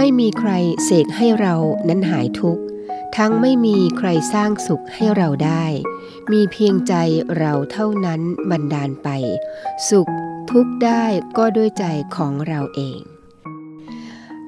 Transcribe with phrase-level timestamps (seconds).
[0.00, 0.52] ไม่มีใคร
[0.84, 1.54] เสกให้เรา
[1.88, 2.62] นั้นหายทุกข์
[3.16, 5.64] ทั้งไม่มีใครสร้างสุขให้เราได้
[6.32, 6.94] มีเพียงใจ
[7.38, 9.08] เราเท่านั้นบันดาลไป
[9.88, 10.10] สุข
[10.50, 11.04] ทุกข์ได้
[11.38, 11.84] ก็ด้วยใจ
[12.16, 12.98] ของเราเอง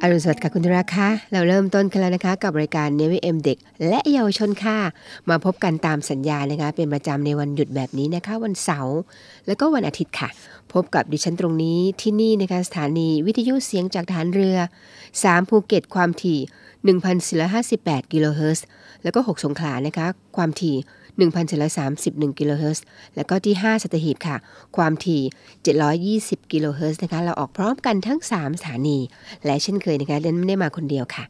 [0.02, 3.58] อรุณสวัสดิ์ค่ะคุณราคะเราเริ่มต้นกันแล้วนะคะ กับรายการเนวิเอ็มเด็ก
[3.88, 4.78] และเยาวชนค่ะ
[5.30, 8.98] มาพบกันตามสัญญานะคะ เป็นประจำในวันหยุดแบบนี้นะคะ วันเสาร์
[9.46, 10.28] และก็วันอาทิตย์ค่ะ
[10.72, 14.56] พบกับดิฉันตรงนี้ที่นี่นะคะสถานีวิทยุเสียงจากทหารเรือ
[15.02, 16.38] 3 ภูเก็ตความถี่
[17.44, 18.66] 1,458 กิโลเฮิรตซ์
[19.02, 20.76] แล้วก็ 6 สงขลานะคะ ความถี่
[21.78, 22.84] 1,731กิโลเฮิรตซ์
[23.16, 24.36] แล้วก็ที่ 5 สัตหีบค่ะ
[24.76, 25.22] ความถี่
[26.06, 28.98] 720กิโลเฮิรตซ์นะคะ เราออกพร้อมกันทั้ง 3 สถานี
[29.44, 31.24] และเช่นเคยนะคะเดี๊ยนไม่ได้มาคนเดียวค่ะ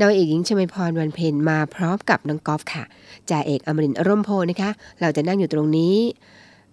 [0.00, 2.84] นาวาเอกหญิงชมาพรวันเพ็ญมาพร้อมกับน้องกอล์ฟค่ะ
[3.30, 5.96] จ่าเอกอมรินร่มโพนะคะ เราจะนั่งอยู่ตรงนี้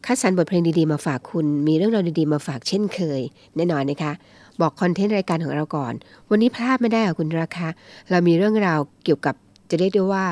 [0.05, 3.22] คัดสรรบทเพลงดีๆมาฝากคุณ มีเรื่องราวดีๆมาฝากเช่นเคย
[3.55, 4.11] แน่นอนนะคะ
[4.61, 5.94] บอกคอนเทนต์รายการของเราก่อน
[6.30, 7.67] วันนี้พลาดไม่ได้ค่ะคุณราคา
[8.09, 9.36] เรามีเรื่องราวเกี่ยวกับ
[9.70, 10.25] จะเรียกได้ว่า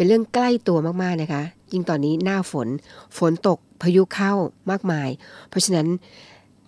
[0.00, 2.68] เป็นเรื่องใกล้ตัวมากๆนะคะ ยิ่งตอนนี้หน้าฝน
[3.18, 4.32] ฝนตกพายุเข้า
[4.70, 5.08] มากมาย
[5.48, 5.86] เพราะฉะนั้น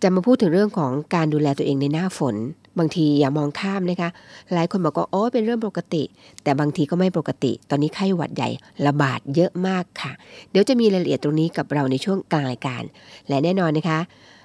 [0.03, 2.35] จะมาพูดถึงเรื่องของการดูแลตัวเองในหน้าฝน
[2.79, 4.11] บางทีอย่ามองข้ามนะคะ
[4.53, 6.03] หลายคนบอกว่าโอ้เป็นเรื่องปกติ
[6.43, 8.49] แต่บางทีก็ไม่ปกติ ตอนนี้ไข้หวัดใหญ่
[8.87, 10.13] ระบาดเยอะมากค่ะ
[10.51, 12.83] เดี๋ยวจะมีรายละเอียดตรงนี้กับเราในช่วงกลางรายการ
[13.29, 13.99] และแน่นอนนะคะ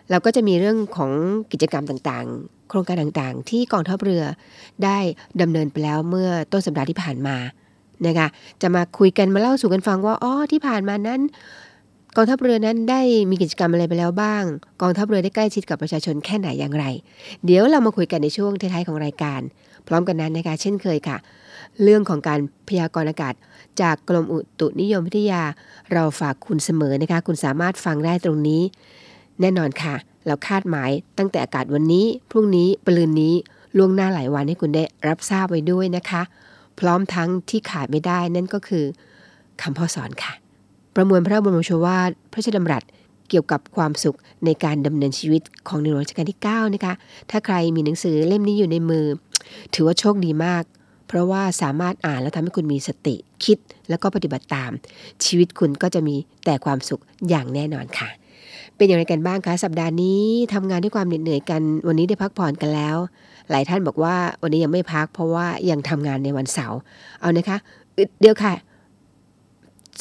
[0.10, 1.12] เราก็จะมีเรื่องของ
[1.52, 4.24] กิจกรรมต่างๆ โครงการต่างๆ ที่กองทัพเรือ
[4.84, 4.98] ได้
[5.42, 7.38] ดำเนินไปแล้วเมื่อต้นสัปดาห์ที่ผ่านมา
[8.06, 8.28] นะคะ
[8.62, 11.22] จะมาคุยกันมาเล่าสู่กันฟังว่าอ๋อที่ผ่านมานั้น
[12.16, 14.44] กองทัพเรือนั้นได้มีกิจกรรมอะไรไปแล้วบ้าง
[14.82, 16.86] กองทัพเรือได้ใกล้ชิดกับประชาชนแค่ไหนอย่างไร
[17.46, 19.42] เดี๋ยวเรามาคุยกันในช่วงท้ายๆของรายการ
[19.88, 21.18] พร้อมกันนั้นนะคะเช่นเคยค่ะ
[21.84, 23.34] เรื่องของการพยากรณ์อากาศ
[23.82, 25.44] จากกรมอุตุนิยมวิทยา
[25.94, 28.62] เราฝากคุณเสมอนะคะ คุณสามารถฟังได้ตรงนี้
[29.42, 33.36] แน่นอนค่ะ เราคาดหมายตั้งแต่อากาศวันนี้ พรุ่งนี้ปรืนนี้
[33.78, 36.22] ล่วงหน้าหลายวันให้คุณได้รับทราบไว้ด้วยนะคะ
[36.80, 38.86] พร้อมทั้งที่ขาดไม่ได้นั่นก็คือ
[39.62, 40.34] คำพ่อสอนค่ะ
[40.96, 42.84] ประมวลพระบรมโชวาทพระราชดำรัส
[43.30, 46.94] เกี่ยวกับความสุขในการดำเนินชีวิตของในหลวงรัชกาลที่ 9 นะคะ
[47.30, 49.06] ถ้าใครมีหนังสือเล่มนี้อยู่ในมือ
[49.74, 50.64] ถือว่าโชคดีมาก
[51.08, 53.58] เพราะว่าสามารถอ่านแล้วทำให้คุณมีสติคิด
[53.90, 54.72] แล้วก็ปฏิบัติตาม
[55.26, 58.10] ชีวิตคุณก็จะมีแต่ความสุขอย่างแน่นอนค่ะ
[58.76, 60.24] เป็นอย่างไรกันบ้างคะสัปดาห์นี้
[60.54, 62.98] ทำงานด้วยความเหน็ดเหนื่อยกัน วันนี้ได้พักผ่อนกันแล้ว
[63.52, 66.80] หลายท่านบอกว่าวันนี้ยังไม่พัก เพราะว่ายังทำงานในวันเสาร์
[67.22, 67.58] เอานะคะ
[68.22, 68.54] เดี๋ยวค่ะ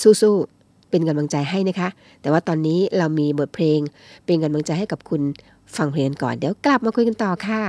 [0.03, 1.89] สู้ๆเป็นกำลังใจให้นะคะ
[2.21, 3.81] แต่ว่าตอนนี้เรามีบทเพลง
[4.25, 5.23] เป็นกำลังใจให้กับคุณ
[5.77, 7.63] ฟังเพลงก่อนเดี๋ยวกลับมาคุยกันต่อค่ะ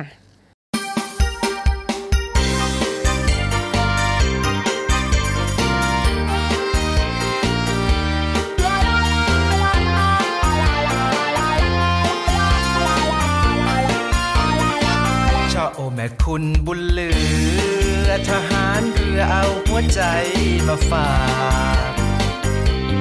[16.00, 17.12] แม่คุณบุญเหลื
[18.06, 20.02] อ ทหารเรือเอาหัวใจ
[20.68, 21.12] มาฝา
[21.90, 21.91] ก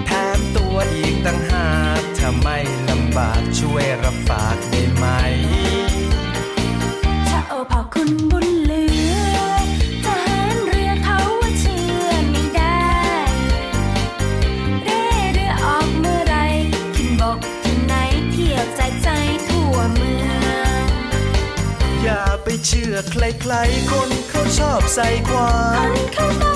[0.06, 1.70] แถมตัวอีกตั้งหา
[2.00, 2.58] กถ้าไม่
[2.88, 5.06] ลำบากช่วยรับฝากได้ไหม
[7.28, 8.48] ถ้าเอพอคุณบุญ
[22.48, 25.52] ไปเชื่อใครๆคนเขาชอบใส่ควา
[25.88, 26.55] มคนเขาต้องรู้ควา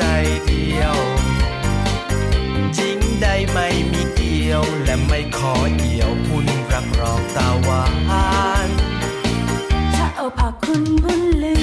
[0.00, 0.06] ใจ
[0.46, 0.96] เดียว
[2.78, 7.84] จริงได้ไม่มีเกี่ยว และไม่ขอเกี่ยวพุ่นรักรองตาหวา
[8.66, 8.68] น
[9.94, 11.59] ถ้าเอาพอคุณบุญเลือ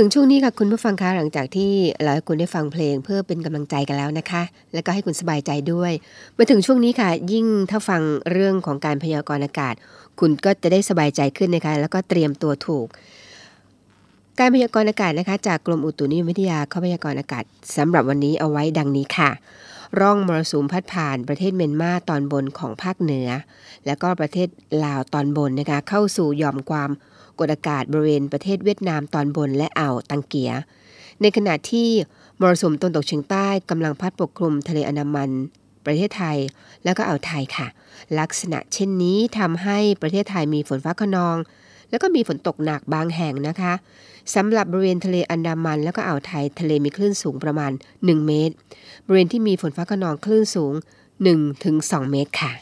[0.00, 1.72] ถึงช่วงนี้ค่ะคุณผู้ฟังคะหลังจากที่
[2.04, 4.42] หลายคนได้ฟังเพลงเพื่อเป็นกำลังใจกันแล้วนะคะ
[4.74, 5.92] แล้วก็ให้คุณสบายใจด้วย
[6.36, 8.02] มาถึงช่วงนี้ค่ะ ยิ่งถ้าฟัง
[8.32, 9.74] เรื่องของการพยากรณ์อากาศ
[10.20, 12.86] คุณก็จะได้สบายใจขึ้นนะคะ แล้วก็เตรียมตัวถูก
[14.38, 17.44] การพยากรณ์อากาศนะคะ จากกรมอุตุนิยมวิทยาเขาพยากรณ์อากาศ
[17.76, 19.30] สำหรับวันนี้เอาไว้ดังนี้ค่ะ
[20.00, 23.28] ร่องมรสุมพัดผ่านประเทศเมียนมาตอนบนของภาคเหนือ
[23.86, 24.48] แล้วก็ประเทศ
[24.84, 26.90] ลาวตอนบนนะคะเข้าสู่หย่อมความ
[27.38, 30.52] กดอากาศบริเวณประเทศเวียดนามตอนบนและอ่าวตังเกีย
[31.20, 31.88] ในขณะที่
[32.40, 35.30] มรสุมตะวันตกเฉียงใต้กำลังพัดปกคลุมทะเลอันดามัน
[35.86, 36.38] ประเทศไทย
[36.84, 37.66] แล้วก็อ่าวไทยค่ะ
[38.18, 41.36] ลักษณะเช่นนี้ทำให้ประเทศไทยมีฝนฟ้าขนอง
[41.90, 43.72] แล้วก็มีฝนตกหนักบางแห่งนะคะ
[44.34, 48.54] สำหรับบริเวณทะเลอันดามัน แล้วก็อ่าวไทย ทะเลมีคลื่นสูงประมาณ 1 เมตร
[49.06, 50.74] บริเวณที่มีฝนฟ้าขนองคลื่นสูง
[51.42, 52.52] 1-2 เมตรค่ะ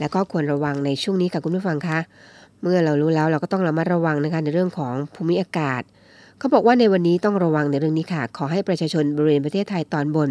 [0.00, 1.98] แล้วก็ควรระวังในช่วงนี้ค่ะคุณผู้ฟังคะ
[2.66, 5.82] เมื่อเรารู้แล้วเราก็ต้องระมัดระวังนะคะในเรื่องของภูมิอากาศ
[6.38, 10.30] เขาบอกว่าในวันนี้ต้องระวังในเรื่องนี้ค่ะ ขอให้ประชาชนบริเวณประเทศไทยตอนบน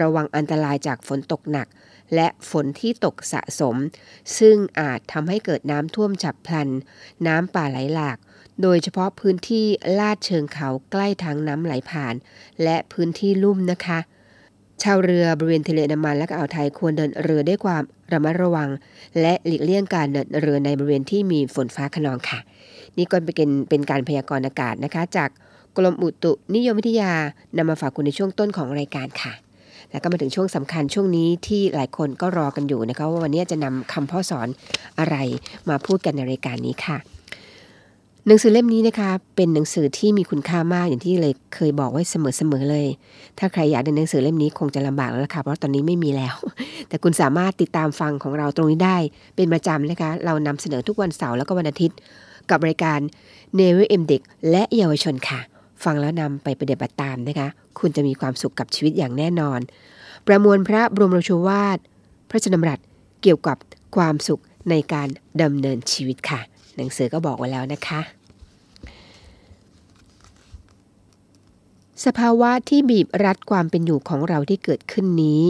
[0.00, 1.66] ระวังอันตรายจากฝนตกหนัก
[2.14, 3.76] และฝนที่ตกสะสม
[4.38, 6.68] ซึ่งอาจทำให้เกิดน้ำท่วมฉับพลัน
[7.26, 8.18] น้ำป่าไหลหลาก
[8.62, 9.66] โดยเฉพาะพื้นที่
[9.98, 12.14] ลาดเชิงเขาใกล้ทางน้ำไหลผ่าน
[12.62, 13.98] และพื้นที่ลุ่มนะคะ
[14.82, 17.82] ชาวเรือบริเวณทะเลนดามันและก็อ่าวไทยควรเดินเรือด้วยความ
[18.12, 18.68] ระมัดระวัง
[19.20, 22.38] และหลีกเลี่ยงการเดินเรือในบริเวณที่มีฝนฟ้าขนองค่ะ
[22.98, 25.28] นี่ก็เป็นเป็นการพยากรณ์อากาศนะคะ จาก
[25.76, 27.12] กรมอุตุนิยมวิทยา
[27.56, 29.32] นำมาฝากคุณในช่วงต้นของรายการค่ะ
[29.90, 34.48] แล้วก็มาถึงช่วงสำคัญช่วงนี้ที่หลายคนก็รอกันอยู่นะคะว่าวันนี้จะนำคำพ่อสอน
[34.98, 35.16] อะไร
[35.68, 37.17] มาพูดกันในรายการนี้ค่ะ
[38.30, 42.86] หนังสือเล่มนี้นะคะ เป็นหนังสือที่มีคุณค่ามากอย่างที่เลยเคยบอกไว้เสมอๆเลย
[43.38, 46.34] ถ้าใครอยากได้หนังสือเล่มนี้คงจะลำบากแล้วล่ะค่ะเพราะตอนนี้ไม่มีแล้ว
[46.88, 48.96] แต่คุณสามารถติดตามฟังของเราตรงนี้ได้
[49.36, 51.98] เป็นประจำนะคะ เรานำเสนอทุกวันเสาร์แล้วก็วันอาทิตย์
[52.50, 52.98] กับรายการ
[53.56, 55.40] เนวเอ็มเด็กและเยาวชนค่ะ
[55.84, 57.48] ฟังแล้วนำไปปฏิบัติตามนะคะ
[57.78, 59.60] คุณจะมีความสุขกับชีวิตอย่างแน่นอน
[60.26, 61.78] ประมวลพระบรมราชวาท
[62.30, 62.80] พระชนมรัต
[63.22, 63.56] เกี่ยวกับ
[63.96, 65.08] ความสุขในการ
[65.42, 66.40] ดำเนินชีวิตค่ะ
[66.76, 68.17] หนังสือก็บอกไว้แล้วนะคะ
[72.04, 75.42] สภาวะที่บีบรัดความเป็นอยู่ของเราที่เกิดขึ้นนี้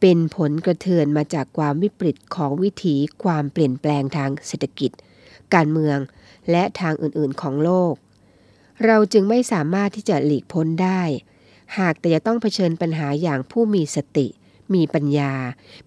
[0.00, 4.90] เป็นผลกระเทือนมาจากความวิปริตของวิถีความเปลี่ยนแปลงทางเศรษฐกิจ
[5.54, 5.98] การเมือง
[6.50, 7.94] และทางอื่นๆของโลก
[8.84, 11.02] เราจึงไม่สามารถที่จะหลีกพ้นได้
[11.78, 14.26] หากแต่จะต้องเผชิญปัญหาอย่างผู้มีสติ
[14.74, 15.32] มีปัญญา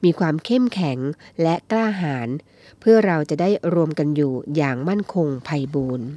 [0.03, 0.99] มีความเข้มแข็ง
[1.41, 2.29] และกล้าหาญ
[2.79, 6.07] เพื่อเราจะได้รวมกันอยู่อย่างมั่นคงไพบูรณ์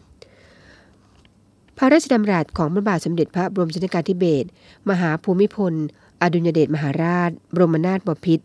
[1.79, 4.49] พระราชดำรัสของพระบาทสมเด็จพระบรมชนกาธิเบศร
[4.91, 5.75] มหาภูมิพล
[6.23, 8.45] อดุลยเดชมหาราช บรมนาถบพิตร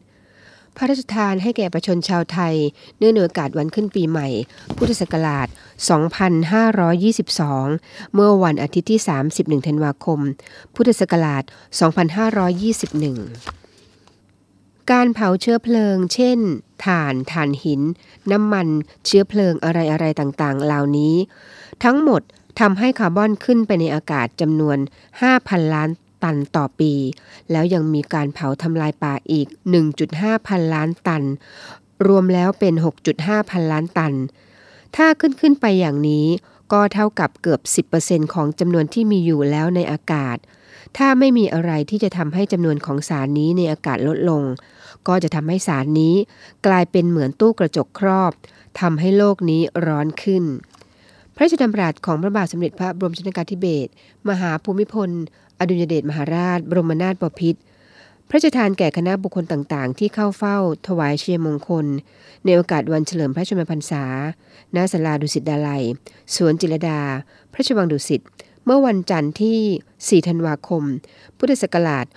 [0.75, 2.55] พระราชทานให้แก่ประชาชนชาวไทย
[2.97, 4.27] เนื่องในโอกาสวันขึ้นปีใหม่
[4.77, 5.47] พุทธศักราช
[7.19, 9.01] 2522 เมื่อวันอาทิตย์ที่
[9.33, 10.19] 31 ธันวาคม
[10.75, 11.43] พุทธศักราช
[12.67, 16.39] 2521 การเผาเชื้อเพลิง เช่น
[16.85, 17.81] ถ่าน ถ่านหิน
[18.31, 18.67] น้ำมัน
[19.05, 21.15] เชื้อเพลิงอะไร ๆ ต่าง ๆ เหล่านี้
[21.83, 22.21] ทั้งหมด
[22.59, 24.77] ทำให้คาร์บอนขึ้นไปในอากาศจำนวน
[25.25, 25.89] 5,000 ล้าน
[26.23, 26.93] ตันต่อปี
[27.51, 29.47] แล้วยังมีการเผาทำลายป่าอีก
[29.97, 31.23] 1.5 พันล้านตัน
[32.07, 32.73] รวมแล้วเป็น
[33.11, 34.13] 6.5 พันล้านตัน
[34.95, 36.27] ถ้าขึ้นขึ้นไปอย่างนี้
[36.73, 37.61] ก็เท่ากับเกือบ
[37.97, 40.37] 10%ของจำนวนที่มีอยู่แล้วในอากาศ
[40.97, 44.43] ถ้าไม่มีอะไรที่จะทำให้จำนวนของสารนี้ในอากาศลดลง
[45.07, 46.15] ก็จะทำให้สารนี้
[46.67, 48.31] กลายเป็นเหมือนตู้กระจกครอบ
[48.79, 50.43] ทำให้โลกนี้ร้อนขึ้น
[51.39, 53.91] ระราชดำรัสของพระบาทสมเด็จพระบรมชนกาธิเบศร
[54.29, 55.09] มหาภูมิพล
[55.59, 57.59] อดุลยเดชมหาราช บรมนาถบพิตร
[58.29, 61.85] พระราชทานแก่คณะบุคคลต่างๆ ที่เข้าเฝ้า ถวายเชียรมงคล
[62.45, 64.03] ในโอกาสวันเฉลิมพระชนมพรรษา
[64.75, 65.83] ณ ศาลาดุสิตดาลัย
[66.35, 66.99] สวนจิรดา
[67.51, 68.21] พระราชวังดุสิต
[68.65, 70.83] เมื่อวันจันทร์ที่ 4 ธันวาคม
[71.37, 72.13] พุทธศักราช 2532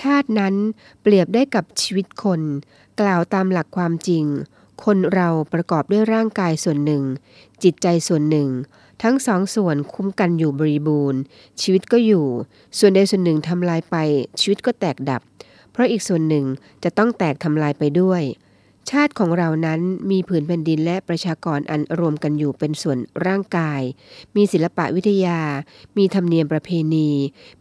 [0.00, 0.54] ชาตินั้น
[1.02, 2.40] เปรียบได้กับชีวิตคน
[3.00, 4.24] กล่าวตามหลักความจริง
[4.84, 7.02] คนเราประกอบด้วยร่างกายส่วนหนึ่ง
[7.62, 8.48] จิตใจส่วนหนึ่ง
[9.02, 11.20] ทั้งสองส่วนคุ้มกันอยู่บริบูรณ์
[11.60, 12.26] ชีวิตก็อยู่
[12.78, 13.96] ส่วนใดส่วนหนึ่งทำลายไป
[14.40, 15.22] ชีวิตก็แตกดับ
[15.72, 16.44] เพราะอีกส่วนหนึ่ง
[16.84, 18.22] จะต้องแตกทำลายไปด้วย
[18.90, 19.80] ชาติของเรานั้น
[20.10, 23.82] มีผืนแผ่นดินและประชากรอันรวมกันอยู่เป็นส่วนร่างกาย
[24.36, 25.40] มีศิลปะวิทยา
[25.98, 27.10] มีธรรมเนียมประเพณี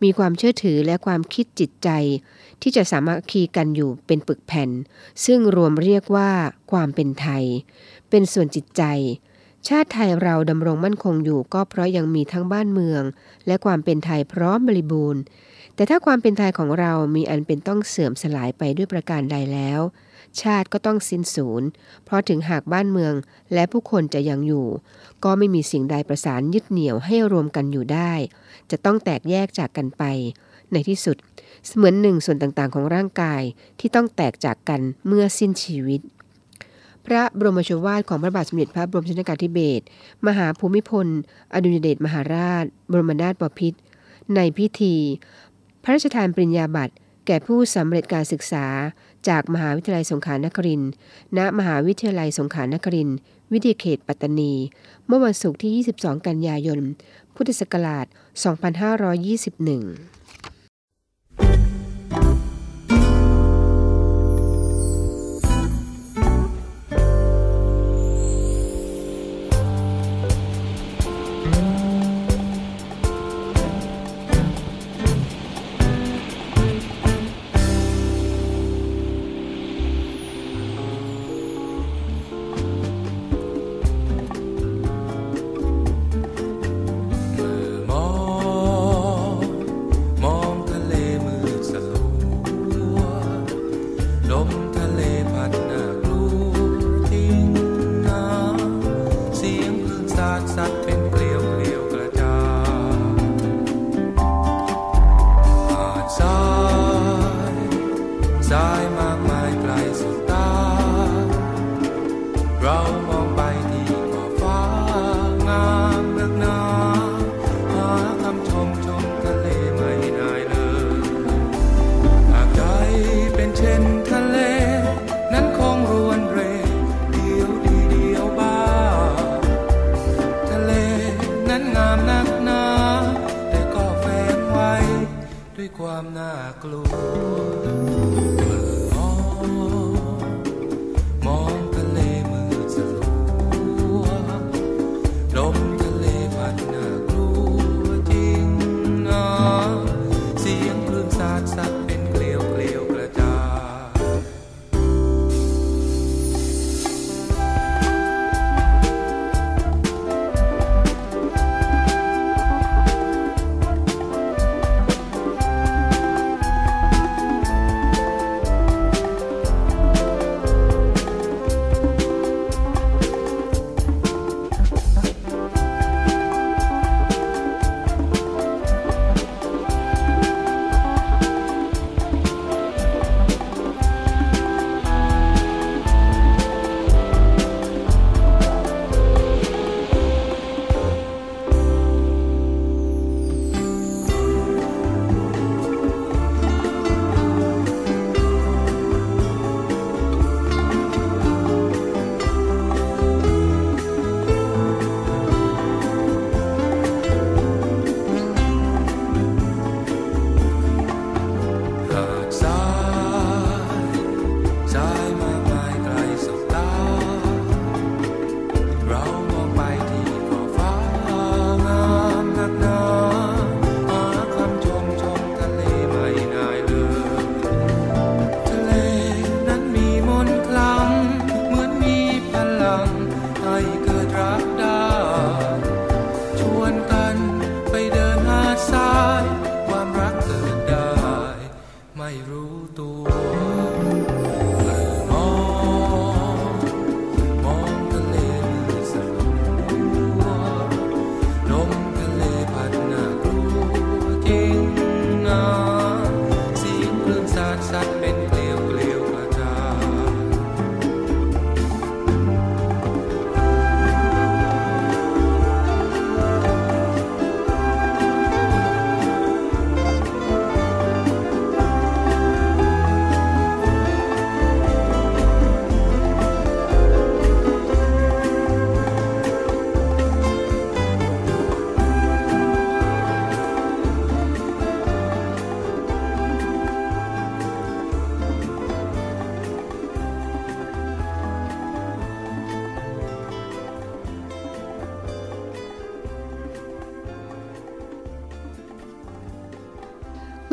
[0.04, 1.90] มีความเชื่อถือและความคิดจิตใจ
[2.62, 4.70] ที่จะสามัคคีกันอยู่เป็นปึกแผ่น
[5.26, 6.32] ซึ่งรวมเรียกว่า
[6.72, 7.44] ความเป็นไทย
[8.10, 8.84] เป็นส่วนจิตใจ
[9.68, 13.04] ชาติไทยเราดำรงมั่นคงอยู่ก็เพราะยังมีทั้งบ้านเมือง
[13.48, 15.22] และความเป็นไทยพร้อมบริบูรณ์
[15.76, 19.82] แต่ถ้าความเป็นไทยของเรามีอันเป็นต้องเสื่อมสลายไปด้วยประการใดแล้ว
[20.42, 21.64] ชาติก็ต้องสิ้นสูญ
[22.06, 23.14] เพราะถึงหากบ้านเมือง
[23.54, 24.68] และผู้คนจะยังอยู่
[25.24, 28.14] ก็ไม่มีสิ่งใดประสานยึดเหนี่ยวให้รวมกันอยู่ได้
[28.72, 30.04] จะต้องแตกแยกจากกันไป
[30.72, 31.18] ในที่สุด
[31.68, 33.42] เสมือนหนึ่งส่วนต่างๆ ของร่างกาย
[33.80, 36.02] ที่ต้องแตกจากกันเมื่อสิ้นชีวิต
[37.06, 39.86] พระบรมโชวาทของพระบาทสมเด็จพระบรมชนกาธิเบศร
[40.28, 41.08] มหาภูมิพล
[41.54, 43.80] อดุลยเดชมหาราช บรมนาถบพิตร
[44.36, 44.96] ในพิธี
[45.84, 46.94] พระราชทานปริญญาบัตร
[47.26, 48.66] แก่ผู้สำเร็จการศึกษา
[49.28, 50.92] จากมหาวิทยาลัยสงขลานครินทร์
[51.38, 53.18] ณมหาวิทยาลัยสงขลานครินทร์
[53.54, 54.54] วิทยาเขตปัตตานี
[55.08, 56.80] เมื่อวันศุกร์ที่ 22 กันยายน
[57.36, 58.06] พุทธศักราช
[60.12, 60.15] 2521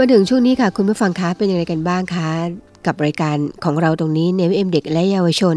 [0.04, 2.28] มาถึงช่วงนี้ค่ะ คุณผู้ฟังคะเป็นยังไงกันบ้างคะ
[2.86, 5.56] กับรายการของเราตรงนี้เนวเอ็มเด็กและเยาวชน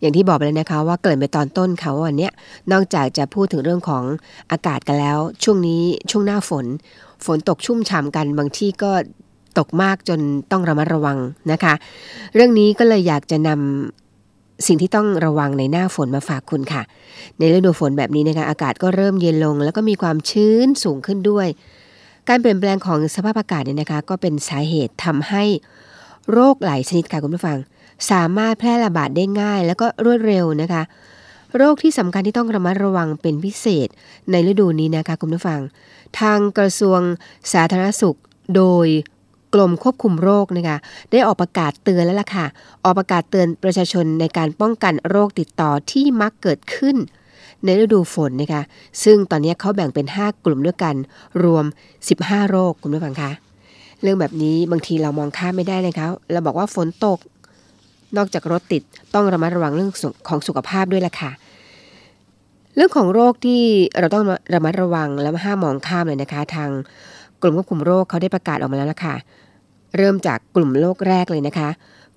[0.00, 2.28] อย่างที่บอกไปแล้วนะคะ ว่าเกิดไปตอนต้นค่ะว่าวันนี้
[2.72, 4.04] นอกจากจะพูดถึงเรื่องของ
[4.50, 6.66] อากาศกันแล้ว ช่วงนี้ช่วงหน้าฝน
[7.24, 8.92] ฝนตกชุ่มฉ่ำกันบางที่ก็
[9.58, 10.20] ตกมากจน
[10.50, 11.18] ต้องระมัดระวัง
[11.52, 11.74] นะคะ
[12.34, 16.82] เรื่องนี้ก็เลยอยากจะนำสิ่งที่ต้องระวังในหน้าฝนมาฝากคุณค่ะ
[17.38, 21.48] ในฤดูฝนแบบนี้นะคะอากาศก็เริ่มเย็นลง แล้วก็มีความชื้นสูงขึ้นด้วย
[22.28, 25.44] การเปลี่ยนแปลงของสภาพอากาศเนี่ยนะคะ ก็เป็นสาเหตุทำให้
[26.32, 27.58] โรคหลายชนิดค่ะคุณผู้ฟัง
[28.10, 30.82] สามารถแพร่ระบาดได้ง่าย แล้วก็รวดเร็วนะคะ
[31.56, 33.88] โรคที่สำคัญที่ต้องระมัดระวังเป็นพิเศษ
[34.30, 35.60] ในฤดูนี้นะคะคุณผู้ฟัง
[36.20, 37.00] ทางกระทรวง
[37.52, 38.18] สาธารณสุข
[38.56, 38.88] โดย
[39.54, 40.78] กรมควบคุมโรคนะคะ
[41.10, 42.46] ได้ออกประกาศเตือนแล้วล่ะค่ะ
[42.84, 46.96] ออกประกาศเตือนประชาชนในการป้องกันโรคติดต่อที่มักเกิดขึ้น
[47.64, 48.62] ในฤดูฝนนะคะ
[49.04, 50.94] ซึ่งตอนนี้เขาแบ่งเป็น 5 กลุ่มด้วยกัน
[51.44, 51.64] รวม
[52.08, 53.30] 15 โรคคุณผู้ฟังคะ
[54.02, 57.18] เรื่องแบบนี้บางทีเรามองข้ามไม่ได้นะคะ เราบอกว่าฝนตก
[58.16, 58.82] นอกจากรถติด
[59.14, 59.90] ต้องระมัดระวังเรื่อง
[60.28, 61.30] ของสุขภาพด้วยล่ะค่ะ
[62.76, 63.62] เรื่องของโรคที่
[63.98, 64.24] เราต้อง
[64.54, 66.70] ระมัดระวังและห้ามมองข้ามเลยนะคะ ทาง
[67.42, 69.14] กลุ่มควบคุมโรคเขาได้ประกาศออกมาแล้วล่ะค่ะ
[69.96, 71.68] เริ่มจากกลุ่มโรคแรกเลยนะคะ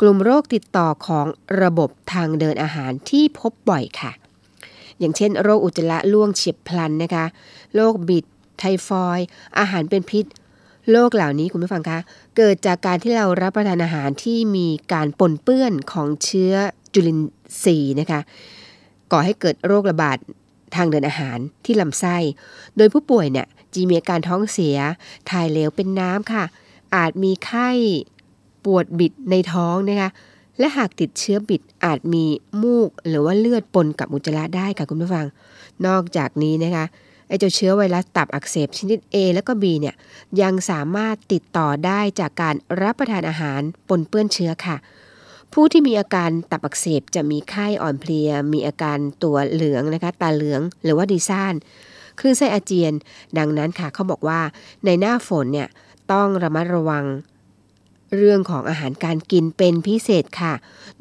[0.01, 1.25] กลุ่มโรคติดต่อของ
[1.62, 4.12] ระบบทางเดินอาหารที่พบบ่อยค่ะ
[5.03, 7.25] อย่างเช่นโรคอุจจาระล่วงเฉียบพลันนะคะ
[7.75, 8.25] โรคบิด
[8.57, 9.19] ไทฟอย
[9.60, 10.25] อาหารเป็นพิษ
[10.91, 11.99] โรคเหล่านี้คุณผู้ฟังคะ
[12.38, 16.54] เกิดจากการที่เรารับประทานอาหารที่มีการปนเปื้อนของเชื้อ
[16.93, 17.19] จุลิน
[17.63, 18.19] ทรีย์นะคะ
[19.12, 20.17] ก่อให้เกิดโรคระบาด
[20.75, 22.17] ทางเดินอาหารที่ลำไส้
[22.78, 24.78] โดยผู้ป่วยเนี่ยจะมีอาการท้องเสีย
[25.30, 26.43] ถ่ายเหลวเป็นน้ำค่ะ
[26.95, 27.69] อาจมีไข้
[28.65, 30.10] ปวดบิดในท้องนะคะ
[30.60, 32.26] และหากติดเชื้อบิดอาจมี
[32.63, 35.26] มูกหรือว่าเลือดปนกับอุจจาระได้ค่ะคุณผู้ฟัง
[35.88, 36.86] นอกจากนี้นะคะ
[37.28, 39.96] ไอเจ้าเชื้อไวรัสตับอักเสบชนิด A และก็ B เนี่ย
[40.42, 44.78] ยังสามารถติดต่อได้จากการรับประทานอาหารปนเปื้อนเชื้อค่ะ
[45.54, 51.54] ผู้ที่มีอาการตับอักเสบจะมีไข้อ่อนเพลีย มีอาการตัวเหลืองนะคะตาเหลืองหรือว่าดีซ่าน
[52.20, 52.94] คลื่นไส้อาเจียน
[53.38, 54.39] ดังนั้นค่ะเขาบอกว่า
[54.86, 55.68] ในหน้าฝนเนี่ย
[56.12, 57.06] ต้องระมัดระวัง
[58.17, 60.54] เรื่องของอาหารการกินเป็นพิเศษค่ะ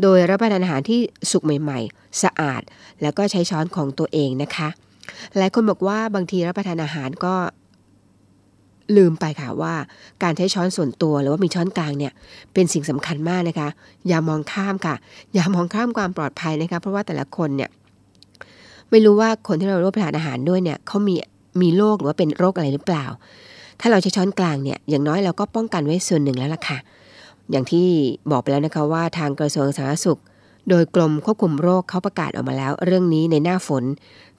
[0.02, 2.62] โดยรับประทานอาหารที่สุกใหม่ ๆ สะอาด
[3.02, 4.68] แล้วก็ใช้ช้อนของตัวเองนะคะ
[5.38, 7.34] หลายคนบอกว่าบางทีรับประทานอาหารก็
[8.96, 9.74] ลืมไปค่ะว่า
[10.22, 12.12] การใช้ช้อนส่วนตัวหรือว่ามีช้อนกลางเนี่ย
[12.54, 13.68] เป็นสิ่งสำคัญมากนะคะ
[14.08, 14.94] อย่ามองข้ามค่ะ
[15.34, 17.70] อย่ามองข้ามความปลอดภัยนะคะ เพราะว่าแต่ละคนเนี่ย
[18.90, 21.14] ไม่รู้ว่าคนที่เรารับประทานอาหารด้วยเนี่ยเขามี
[21.60, 23.06] มีโรคหรือว่าเป็นโรคอะไรหรือเปล่า
[23.80, 26.78] ถ้าเราใช้ช้อนกลางเนี่ยอย่างน้อยเราก็ป้องกันไว้ส่วนหนึ่งแล้วล่ะค่ะ
[27.50, 27.88] อย่างที่
[28.30, 30.20] บอกไปแล้วนะคะว่าทางกระทรวงสาธารณสุข
[30.68, 33.84] โดยกรมควบคุมโรคเขาประกาศออกมาแล้ว เรื่องนี้ในหน้าฝน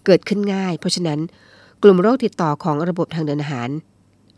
[0.06, 1.20] เกิดขึ้นง่าย เพราะฉะนั้น
[1.84, 3.70] กลุ่มโรคติดต่อของระบบทางเดินอาหาร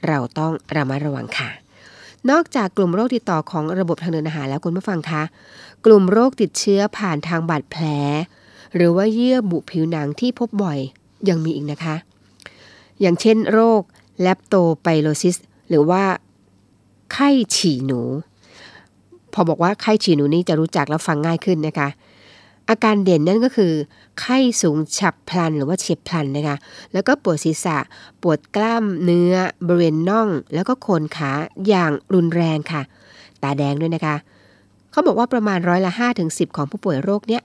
[0.07, 1.49] เราต้องระมัดระวังค่ะ
[2.29, 5.23] นอกจากกลุ่มโรคติดต่อของระบบทางเดินอาหารแล้วคุณผู้ฟังคะ
[5.85, 7.85] กลุ่มโรคติดเชื้อผ่านทางบาดแผล
[8.75, 10.79] หรือว่าเยื่อบุผิวหนังที่พบบ่อย
[11.29, 11.95] ยังมีอีกนะคะ
[13.01, 13.81] อย่างเช่นโรค
[14.21, 15.35] แลปโตไปโรซิส
[15.69, 16.03] หรือว่า
[17.11, 18.01] ไข้ฉี่หนู
[19.35, 21.89] พอบอกว่าไข้ฉี่หนูนี่จะรู้จักแล้วฟังง่ายขึ้นนะคะ
[22.69, 23.73] อาการเด่นนั่นก็คือ
[24.19, 26.57] ไข้สูงฉับพลันหรือว่าเฉียบพลันนะคะ
[26.93, 27.77] แล้วก็ปวดศีรษะ
[28.21, 29.33] ปวดกล้ามเนื้อ
[29.67, 31.31] บริเวณน่อง แล้วก็โคนขา
[31.67, 32.81] อย่างรุนแรงค่ะ
[33.43, 34.15] ตาแดงด้วยนะคะ
[34.91, 37.41] เขาบอกว่าประมาณร้อยละ5ถึง10 ของผู้ป่วยโรคเนี้ย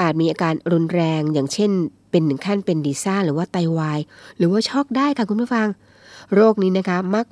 [0.00, 1.70] อาจมีอาการรุนแรงอย่างเช่น
[2.10, 3.98] เป็นถึงขั้นเป็นดีซ่าหรือว่าไตวาย
[4.38, 5.68] หรือว่าช็อกได้ค่ะคุณผู้ฟัง
[6.34, 7.26] โรคนี้นะคะมัก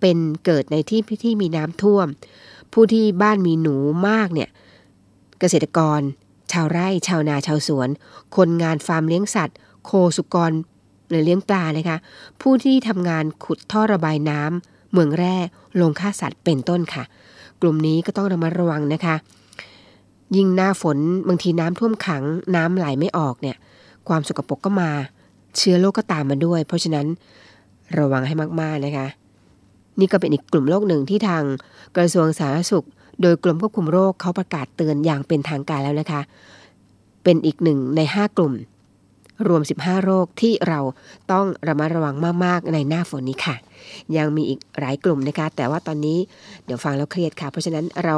[0.00, 2.06] เป็นเกิดในที่ที่มีน้ำท่วม
[2.72, 3.76] ผู้ที่บ้านมีหนู
[4.08, 4.48] มากเนี่ย
[5.40, 6.00] เกษตรกร
[6.52, 7.88] ชาวไร่ ชาวนาชาวสวน
[8.36, 10.52] คนงานฟาร์มเลี้ยงสัตว์ โคสุกร
[11.08, 11.98] หรือเลี้ยงปลานะคะ
[12.40, 15.36] ผู้ที่ทำงานขุดท่อระบายน้ำเมืองแร่
[15.76, 17.04] โรงฆ่าสัตว์เป็นต้นค่ะ
[17.60, 19.14] กลุ่มนี้ก็ต้องระมัดระวังนะคะ
[20.36, 22.22] ยิ่งหน้าฝนบางทีน้ำท่วมขัง
[22.56, 23.56] น้ำไหลไม่ออกเนี่ย
[24.08, 24.90] ความสกปรกก็มา
[25.56, 27.06] เชื้อโรคก็ตามมาด้วย เพราะฉะนั้น
[27.98, 29.06] ระวังให้มากๆนะคะ
[30.00, 31.42] นี่ก็เป็นอีกกลุ่มโรคหนึ่งที่ทาง
[31.96, 32.86] กระทรวงสาธารณสุข
[33.22, 36.20] โดยกรมควบคุมโรคเขาประกาศเตือนอย่างเป็นทางการแล้วนะคะ
[37.24, 38.54] เป็นอีกหนึ่งใน 5 กลุ่ม
[39.48, 40.80] รวม 15 โรคที่เรา
[41.32, 43.56] ต้องระมัดระวังมากๆในหน้าฝนนี้ค่ะ
[44.16, 46.18] ยังมีอีกหลายกลุ่มนะคะ แต่ว่าตอนนี้
[46.64, 48.16] เดี๋ยวฟังแล้วเครียดค่ะ เพราะฉะนั้นเรา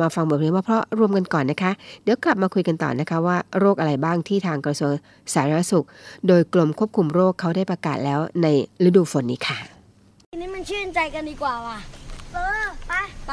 [0.00, 4.92] มาฟังบทเพลงว่าเพราะรวมกันก่อนนะคะ เดี๋ยวกลับมาคุยกันต่อนะคะว่าโรคอะไรบ้างที่ทางกระทรวง
[5.34, 5.86] สาธารณสุข
[6.28, 8.46] โดยกรมควบคุมโรคเขาได้ประกาศแล้วใน
[8.86, 9.79] ฤดูฝนนี้ค่ะ
[10.32, 11.78] ทีนี้มันชื่นใจกันดีกว่าว่ะ
[12.32, 12.92] เออ ไป
[13.26, 13.30] ไป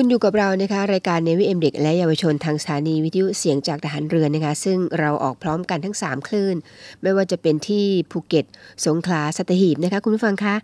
[0.00, 6.56] คุณอยู่กับเรานะคะรายการเนวิเอ็มเด็กและเยาวชนทางสถานีวิทยุเสียงจากทหารเรือนะคะซึ่งเราออกพร้อมกันทั้ง 3 คลื่น
[7.02, 8.44] ไม่ว่าจะเป็นที่ภูเก็ต
[8.86, 10.54] สงขลาสัตหีบนะคะคุณผู้ฟังคะ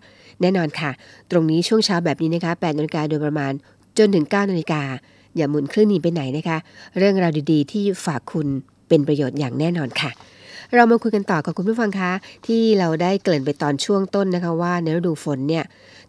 [0.41, 0.91] แน่นอนค่ะ
[1.31, 3.51] ตรงนี้ช่วงเช้าแบบนี้นะคะ8นาฬิกาโดยประมาณ
[3.97, 4.81] จนถึง9นาฬิกา
[5.35, 6.57] อย่าหมุนคลื่นนี้ไปไหนนะคะ
[6.97, 8.47] เรื่องราวดีๆ ที่ฝากคุณ
[8.87, 10.11] เป็นประโยชน์อย่างแน่นอนค่ะ
[10.75, 12.11] เรามาคุยกันต่อกับคุณผู้ฟังคะ
[12.47, 15.63] ที่เราได้เกริ่นไปตอนช่วงต้นนะคะว่าในฤดูฝนเนี่ย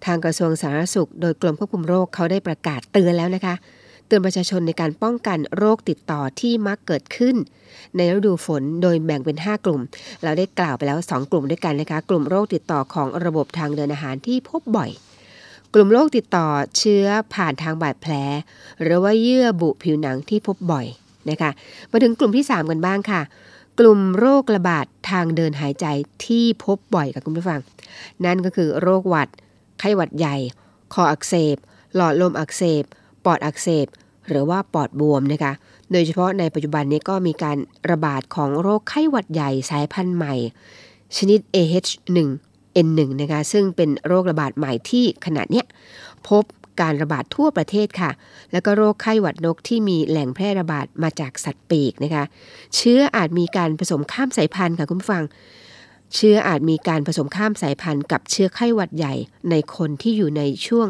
[0.05, 3.55] ทางกระทรวงสาธารณสุข โดยกรมควบคุมโรคเขาได้ประกาศเตือนแล้วนะคะ
[4.07, 7.37] เตือนประชาชนในการป้องกันโรคติดต่อที่มักเกิดขึ้น
[7.97, 9.81] ในฤดูฝนโดยแบ่งเป็น 5 กลุ่ม
[10.23, 14.91] เราได้กล่าวไปแล้ว 2 กลุ่มด้วยกันนะคะ กลุ่มโรคติดต่อของระบบทางเดินอาหารที่พบบ่อย
[15.75, 16.47] กลุ่มโรคติดต่อ
[16.79, 18.13] เชื้อผ่านทางบาดแผล
[18.83, 20.87] หรือว่าเยื่อบุผิวหนังที่พบบ่อย
[21.31, 21.51] นะคะ
[21.91, 23.21] มาถึงกลุ่มที่ 3 กันบ้างค่ะ
[23.79, 25.87] กลุ่มโรคระบาดทางเดินหายใจ
[26.27, 27.61] ที่พบบ่อยกับคุณผู้ฟัง
[28.25, 29.29] นั่นก็คือโรคหวัด
[29.81, 30.37] ไข้หวัดใหญ่
[30.93, 31.57] คออักเสบ
[31.95, 32.83] หลอดลมอักเสบ
[33.25, 33.87] ปอดอักเสบ
[34.29, 35.53] หรือว่าปอดบวมนะคะ
[35.93, 37.59] โดยเฉพาะในปัจจุบันนี้ก็มีการ
[37.91, 40.35] ระบาดของโรคไข้หวัดใหญ่สายพันธุ์ใหม่
[41.17, 45.67] ชนิด AH1N1 นะคะซึ่งเป็นโรคระบาดใหม่ที่ขณะเนี้ย
[46.29, 46.45] พบ
[46.81, 48.11] การระบาดทั่วประเทศค่ะ
[48.53, 52.25] แล้วก็โรคไข้หวัดนกที่มีแหล่งแพร่ระบาดมาจากสัตว์ปีกนะคะ
[52.77, 55.23] เชื้ออาจมีการผสมข้ามสายพันธุ์ค่ะคุณฟัง
[56.15, 59.15] เชื้ออาจมีการผสมข้ามสายพันธุ์กับเชื้อไข้หวัดใหญ่
[59.51, 60.89] ในคนที่อยู่ในช่วง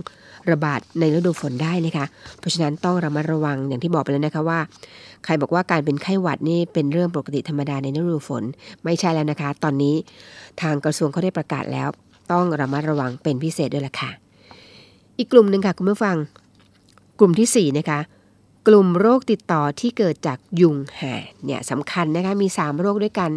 [0.51, 2.07] ระบาดในฤดูฝนได้นะคะ
[2.39, 4.61] เพราะฉะนั้นต้องระมัดระวังอย่างที่บอกไปแล้วนะคะว่า
[5.25, 8.43] ใครบอกว่าการเป็นไข้หวัดนี่เป็นเรื่องปกติธรรมดาในฤดูฝน
[8.85, 9.95] ไม่ใช่แล้วนะคะ ตอนนี้
[10.61, 11.89] ทางกระทรวงเขาได้ประกาศแล้ว
[12.33, 14.11] ต้องระมัดระวังเป็นพิเศษด้วยล่ะค่ะ
[15.19, 16.17] อีกกลุ่มหนึ่งค่ะคุณผู้ฟัง
[17.19, 18.01] กลุ่มที่สี่นะคะ
[18.69, 23.31] กลุ่มโรคติดต่อที่เกิดจากยุงแห่เนี่ยสำคัญนะคะมี 3 โรคด้วยกัน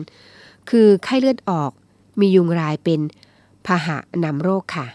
[0.70, 1.72] คือไข้เลือดออก
[2.20, 3.00] มียุงรายเป็น
[3.66, 4.88] พาหะนำโรคค่ะ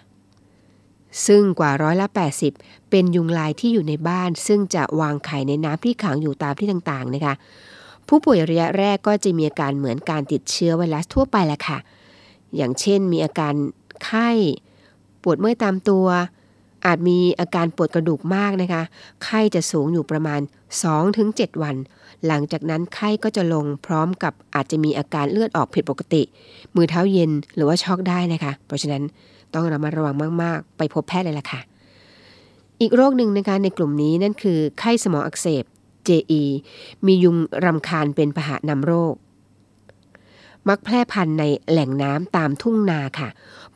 [1.27, 2.07] ซึ่งกว่าร้อยละ
[2.49, 7.35] 80 เป็นยุงลายที่อยู่ในบ้าน ซึ่งจะวางไข่ในน้ำที่ขังอยู่ตามที่ต่างๆนะคะ
[8.09, 11.79] ผู้ป่วยระยะแรกก็จะมีอาการเหมือนการติดเชื้อไวรัสทั่วไปแหละค่ะ
[12.57, 13.55] อย่างเช่นมีอาการ
[14.05, 14.29] ไข้
[15.23, 16.07] ปวดเมื่อยตามตัว
[16.87, 18.83] อาจมีอาการปวดกระดูกมากนะคะ
[19.25, 20.41] ไข้จะสูงอยู่ประมาณ
[21.01, 21.77] 2-7 วัน
[22.27, 26.23] หลังจากนั้นไข้ก็จะลงพร้อมกับอาจจะมีอาการเลือดออกผิดปกติ
[26.77, 29.03] มือเท้าเย็นหรือว่าช็อกได้นะคะ เพราะฉะนั้น
[29.55, 31.61] ต้องระมัดระวังมาก ๆ ไปพบแพทย์เลยล่ะค่ะ
[32.81, 35.65] อีกโรคหนึ่งนะคะในกลุ่มนี้นั่นคือไข้สมองอักเสบ
[36.09, 36.43] JE
[37.07, 39.15] มียุงรำคาญเป็นพาหะนำโรค
[40.69, 43.29] มักแพร่พันธุ์ในแหล่งน้ำตามทุ่งนาค่ะ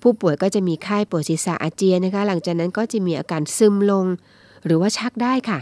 [0.03, 4.07] ผู้ป่วยก็จะมีไข้ปวดศีรษะอาเจียนนะคะ หลังจากนั้นก็จะมีอาการซึมลง
[4.65, 5.59] หรือว่าชักได้ค่ะ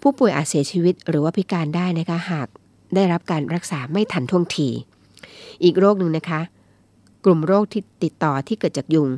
[0.00, 2.48] ผู้ป่วยอาจเสียชีวิตหรือว่าพิการได้นะคะหาก
[2.94, 4.68] ได้รับการรักษาไม่ทันท่วงที
[5.62, 6.40] อีกโรคหนึ่งนะคะ
[7.24, 9.08] กลุ่มโรคที่ติดต่อที่เกิดจากยุง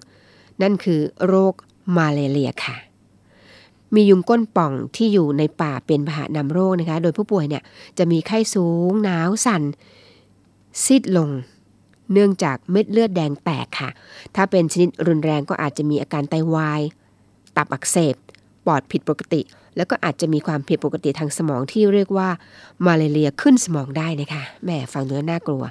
[0.63, 1.55] นั่นคือโรค
[1.97, 2.77] มาเลเรียค่ะ
[3.95, 7.63] มียุงก้นป่องที่อยู่ในป่าเป็นพาหะนำโรคนะคะ โดยผู้ป่วยเนี่ย
[7.99, 9.63] จะมีไข้สูง หนาวสั่น
[10.85, 11.31] ซีดลง
[12.13, 13.91] เนื่องจากเม็ดเลือดแดงแตกค่ะ
[14.35, 16.81] ถ้าเป็นชนิดรุนแรงก็อาจจะมีอาการไตวาย
[17.57, 18.15] ตับอักเสบ
[18.67, 19.41] ปอดผิดปกติ
[19.79, 22.29] แล้วก็อาจจะมีความผิดปกติทางสมองที่เรียกว่า
[22.87, 25.65] มาเรียขึ้นสมองได้นะคะแหม่ฟังดูแล้วน่ากลัว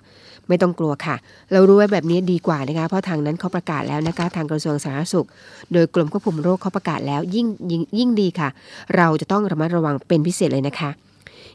[0.47, 1.15] ไม่ต้องกลัวค่ะ
[1.51, 5.27] เรารู้ไว้แบบนี้ดีกว่านะคะ เพราะทางนั้นเขาประกาศแล้วนะคะ ทางกระทรวงสาธารณสุข
[5.73, 8.49] โดยกรมควบคุมโรคเขาประกาศแล้วยิ่งยิ่งยิ่งดีค่ะ
[8.95, 10.89] เราจะต้องระมัดระวังเป็นพิเศษเลยนะคะ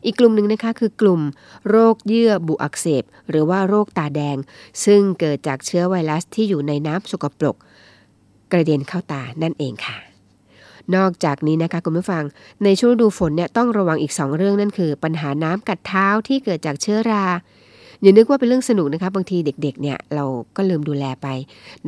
[0.04, 1.20] อีกกลุ่มหนึ่งนะคะคือกลุ่ม
[1.70, 4.36] โรคเยื่อบุอักเสบ หรือว่าโรคตาแดง
[4.84, 7.56] ซึ่งเกิดจากเชื้อไวรัสที่อยู่ในน้ำสกปรก
[8.52, 10.11] กระเด็นเข้าตานั่นเองค่ะ
[10.96, 12.24] นอกจากนี้นะคะคุณผู้ฟัง
[12.64, 17.24] ในช่วงฤดูฝนเนี่ยต้องระวังอีก 2 เรื่องนั่นคือ ปัญหาน้ำกัดเท้าที่เกิดจากเชื้อรา
[18.02, 20.24] อย่านึกว่าเป็นเรื่องสนุกนะคะบางทีเด็กๆเนี่ยเรา
[20.56, 21.26] ก็ลืมดูแลไป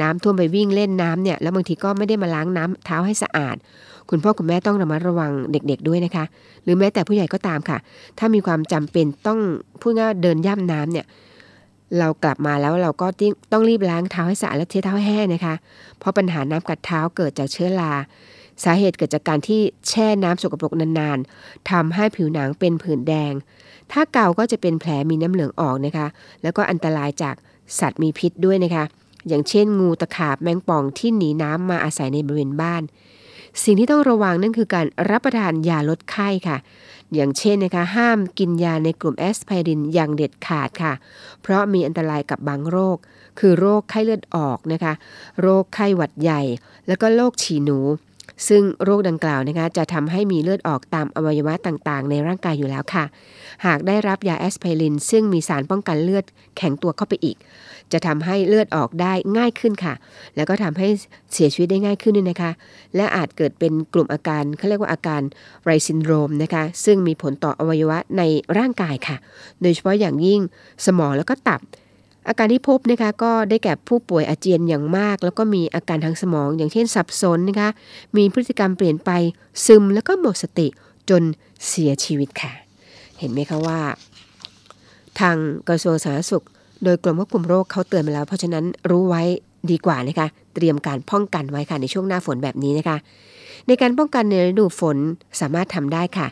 [0.00, 3.56] น้ำท่วมไปวิ่งเล่นน้ำเนี่ยแล้วบางทีก็ไม่ได้มาล้างน้ำเท้าให้สะอาด
[4.10, 6.24] คุณพ่อคุณแม่ต้องระมัดระวังเด็กๆด้วยนะคะ
[6.64, 7.78] หรือแม้แต่ผู้ใหญ่ก็ตามค่ะ
[8.18, 9.38] ถ้ามีความจำเป็นต้อง
[9.80, 11.06] พูดง่ายเดินย่ำน้ำเนี่ย
[11.98, 13.06] เรากลับมาแล้วเราก็
[13.52, 15.54] ต้องรีบล้างเท้าให้สะอาดและเช็ดเท้าให้แห้งนะคะ
[15.98, 17.92] เพราะปัญหาน้ำกัดเท้าเกิดจากเชื้อรา
[18.64, 23.32] สาเหตุเกิดจากการที่แช่น้ำสกปรกนานๆทำให้ผิวหนังเป็นผื่นแดง
[23.92, 26.06] ถ้าเกาก็จะเป็นแผลมีน้ำเหลืองออกนะคะ
[26.42, 27.34] แล้วก็อันตรายจาก
[27.78, 28.84] สัตว์มีพิษด้วยนะคะ
[29.28, 32.82] อย่างเช่น งูตะขาบแมงป่องที่หนีน้ำมาอาศัยในบริเวณบ้าน
[33.62, 36.56] สิ่งที่ต้องระวังนั่นคือการรับประทานยาลดไข้ค่ะ
[37.14, 40.92] อย่างเช่นนะคะห้ามกินยาในกลุ่มแอสไพรินอย่างเด็ดขาดค่ะ
[41.42, 42.96] เพราะมีอันตรายกับบางโรค
[43.38, 44.92] คือโรคไข้เลือดออกนะคะ
[45.40, 46.42] โรคไข้หวัดใหญ่
[46.86, 47.78] แล้วก็โรคฉี่หนู
[48.48, 53.04] ซึ่งโรคดังกล่าวนะคะจะทำให้มีเลือดออกตามอวัยวะต่างๆ ในร่างกายอยู่แล้วค่ะ
[53.66, 56.24] หากได้รับยาแอสไพริน ซึ่งมีสารป้องกันเลือด
[56.56, 57.36] แข็งตัวเข้าไปอีก
[57.92, 59.94] จะทำให้เลือดออกได้ง่ายขึ้นค่ะ
[60.36, 60.88] แล้วก็ทำให้
[61.32, 62.50] เสียชีวิตได้ง่ายขึ้นด้วยนะคะ
[62.96, 65.22] และอาจเกิดเป็นกลุ่มอาการเขาเรียกว่าอาการ
[65.64, 68.22] Reye syndrome นะคะ ซึ่งมีผลต่ออวัยวะใน
[68.58, 69.16] ร่างกายค่ะ
[69.62, 70.40] โดยเฉพาะอย่างยิ่ง
[70.86, 71.60] สมองแล้วก็ตับ
[72.28, 77.68] อาการที่พบนะคะก็ได้แก่ผู้ป่วยอาเจียนอย่างมาก แล้วก็มีอาการทางสมอง อย่างเช่นสับสนนะคะ
[78.16, 79.10] มีพฤติกรรมเปลี่ยนไป
[79.66, 80.66] ซึมแล้วก็หมดสติ
[81.10, 81.22] จน
[81.68, 82.52] เสียชีวิตค่ะ
[83.18, 83.80] เห็นไหมคะว่า
[85.20, 85.36] ทาง
[85.68, 86.44] กระทรวงสาธารณสุข
[86.84, 89.22] โดยกรมควบคุมโรคเขาเตือนมาแล้ว เพราะฉะนั้นรู้ไว้
[89.70, 92.96] ดีกว่านะคะเตรียมการป้องกันไว้ค่ะในช่วงหน้าฝนแบบนี้นะคะ
[93.68, 94.96] ในการป้องกันในฤดูฝน
[95.40, 96.26] สามารถทำได้ค่ะ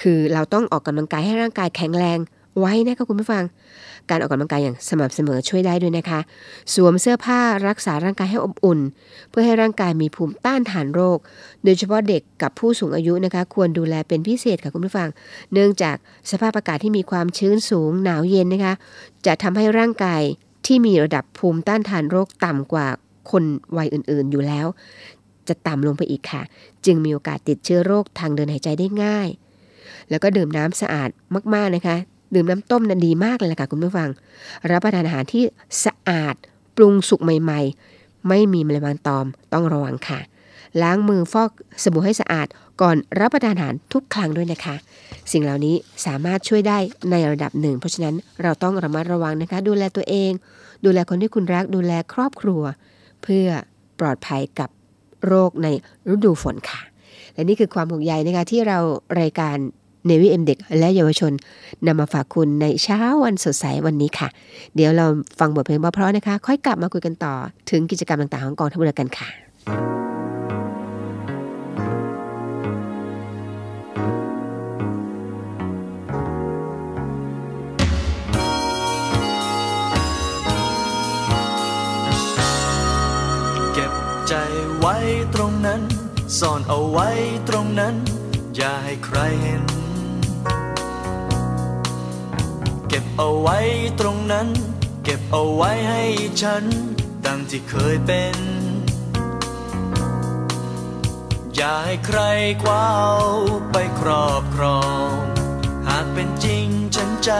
[0.00, 2.18] คือเราต้องออกกำลังกายให้ร่างกายแข็งแรง
[2.60, 3.44] ไว้นะคะคุณผู้ฟัง
[4.10, 6.20] การออกกำลังกายอย่างสม่ำเสมอช่วยได้ด้วยนะคะ
[6.74, 8.80] สวมเสื้อผ้ารักษาร่างกายให้อบอุ่น
[9.30, 11.18] เพื่อให้ร่างกายมีภูมิต้านทานโรค
[11.64, 15.08] โดยเฉพาะเด็กกับผู้สูงอายุนะคะ ควรดูแลเป็นพิเศษค่ะคุณผู้ฟัง
[15.52, 15.96] เนื่องจาก
[16.30, 18.74] สภาพอากาศที่มีความชื้นสูงหนาวเย็นนะคะ
[19.26, 20.22] จะทำให้ร่างกาย
[20.66, 22.86] ที่มีระดับภูมิต้านทานโรคต่ำกว่า
[23.30, 23.44] คน
[23.76, 24.66] วัยอื่นๆอยู่แล้ว
[25.48, 26.42] จะต่ำลงไปอีกค่ะ
[26.86, 29.28] จึงมีโอกาสติดเชื้อโรคทางเดินหายใจได้ง่าย
[30.10, 31.08] แล้วก็ดื่มน้ำสะอาด
[31.54, 31.96] มาก ๆ นะคะ
[32.34, 34.08] ดื่มน้ำต้มนั้นดีมากเลยล่ะค่ะคุณผู้ฟัง
[34.70, 35.44] รับประทานอาหารที่
[35.84, 36.34] สะอาด
[36.76, 37.60] ปรุงสุกใหม่
[37.94, 40.20] ๆ ไม่มีแมลงวันตอมต้องระวังค่ะ
[40.82, 41.50] ล้างมือฟอก
[41.82, 42.46] สบู่ให้สะอาด
[42.80, 44.76] ก่อนรับประทานอาหารทุกครั้งด้วยนะคะ
[45.32, 45.74] สิ่งเหล่านี้
[46.06, 46.78] สามารถช่วยได้
[47.10, 50.30] ในระดับหนึ่ง เพราะฉะนั้นเราต้องระมัดระวังนะคะ ดูแลตัวเอง
[50.84, 52.62] ดูแลคนที่คุณรักดูแลครอบครัว
[53.22, 53.46] เพื่อ
[54.00, 54.70] ปลอดภัยกับ
[55.26, 55.68] โรคใน
[56.12, 56.80] ฤดูฝนค่ะ
[57.34, 58.78] และนี่คือความห่วงใยนะคะที่เรา
[59.20, 59.56] รายการ
[60.06, 61.32] เนวิเอ็มเด็กและเยาวชน
[61.86, 64.28] นำมาฝากคุณในเช้าวันสดใสวันนี้ค่ะ
[64.74, 65.06] เดี๋ยวเรา
[65.38, 67.34] ฟังบทเพลงเพราะๆนะคะ ค่อยกลับมาคุยกันต่อ
[67.70, 69.28] ถึงกิจกรรมต่างๆของกองทัพเรือกันค่ะ
[83.74, 83.92] เก็บ
[84.28, 84.34] ใจ
[84.78, 84.96] ไว้
[85.34, 85.80] ตรงนั้น
[86.38, 87.08] ซ่อนเอาไว้
[87.48, 87.94] ตรงนั้น
[88.56, 89.62] อย่าให้ใครเห็น
[93.18, 93.58] เอาไว้
[94.00, 94.48] ตรงนั้น
[95.04, 96.02] เก็บเอาไว้ให้
[96.42, 96.64] ฉัน
[97.26, 98.36] ดังที่เคยเป็น
[101.54, 102.20] อย่าให้ใคร
[102.62, 103.24] คว้าเอา
[103.72, 105.12] ไปครอบครอง
[105.88, 107.30] หากเป็นจริงฉันใจ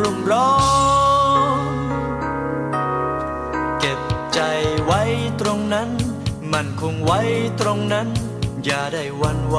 [0.00, 0.52] รุ่มร้อ
[1.70, 1.74] น
[3.80, 4.00] เก็บ
[4.34, 4.40] ใจ
[4.84, 5.02] ไว้
[5.40, 5.90] ตรงนั้น
[6.52, 7.20] มันคงไว้
[7.60, 8.08] ตรงนั้น
[8.64, 9.58] อย่าได้วันไหว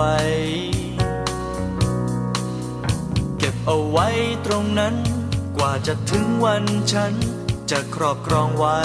[3.38, 4.08] เก็บเอาไว้
[4.46, 4.96] ตรงนั้น
[5.56, 7.14] กว่าจะถึงวันฉัน
[7.72, 8.82] จะครอบครองไว้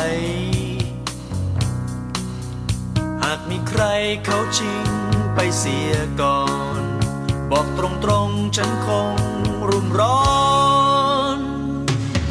[3.23, 3.83] หากมีใคร
[4.25, 4.87] เขาชิง
[5.35, 6.43] ไปเสียก่อ
[6.81, 6.83] น
[7.51, 9.15] บอกตรงๆฉันคง
[9.69, 10.23] รุ่มร้อ
[11.37, 11.39] น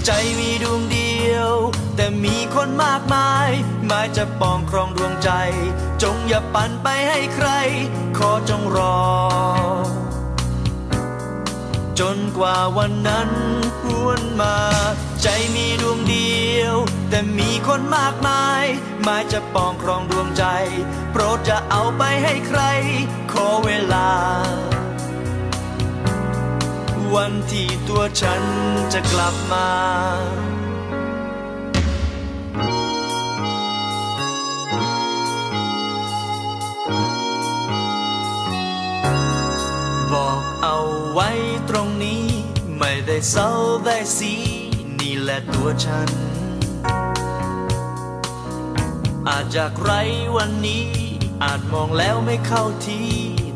[0.06, 1.54] ใจมีดวงเดียว
[1.96, 3.50] แต่มีคนมากมาย
[3.86, 5.32] หมายจะปองครองดวงใจ
[6.04, 7.50] จงอย่าปั่นไปให้ใคร
[8.18, 9.00] ขอจงรอ
[12.00, 13.30] จนกว่าวันนั้น
[13.84, 14.58] หวนมา
[15.22, 16.76] ใจมีดวงเดียว
[17.10, 18.66] แต่มีคนมากมาย
[19.04, 20.44] หมายจะปองครองดวงใจ
[21.12, 22.62] โปรดจะเอาไปให้ใคร
[23.32, 24.10] ขอเวลา
[27.16, 28.44] วันที่ตัวฉัน
[28.94, 29.70] จะกลับมา
[40.12, 40.78] บอกเอา
[41.14, 41.30] ไว้
[41.70, 42.26] ตรงนี้
[42.78, 43.52] ไม่ได้เศร้า
[43.86, 44.34] ได้สี
[45.00, 46.10] นี่แหละตัวฉัน
[49.28, 49.92] อาจจากไร
[50.38, 50.88] วันนี้
[51.44, 53.02] อาจมองแล้วไม่เข้าที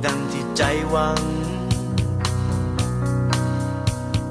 [0.05, 1.19] ดังที่ใจหวัง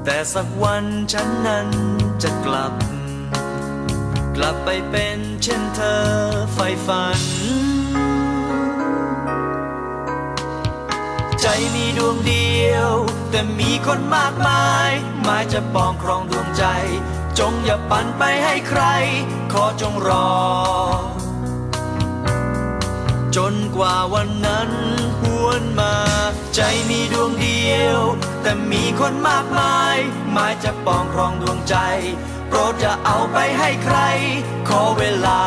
[0.05, 1.68] แต่สักวันฉันนั้น
[2.23, 2.75] จะกลับ
[4.37, 6.03] กลับไปเป็นเช่นเธอ
[6.55, 7.20] ไฟฝัน
[11.45, 12.93] ใจมีดวงเดียว
[13.30, 14.90] แต่มีคนมากมาย
[15.22, 16.64] หมายจะปองครองดวงใจ
[17.38, 18.82] จงอย่าปั่นไปให้ใคร
[19.53, 20.30] ขอจงรอ
[23.36, 24.70] จนกว่าวันนั้น
[25.20, 25.95] หวนมา
[26.55, 28.01] ใจมีดวงเดียว
[28.43, 29.97] แต่มีคนมากมาย
[30.32, 31.76] หมายจะปองครองดวงใจ
[32.49, 33.99] โปรดจะเอาไปให้ใคร
[34.68, 35.43] ขอเวลา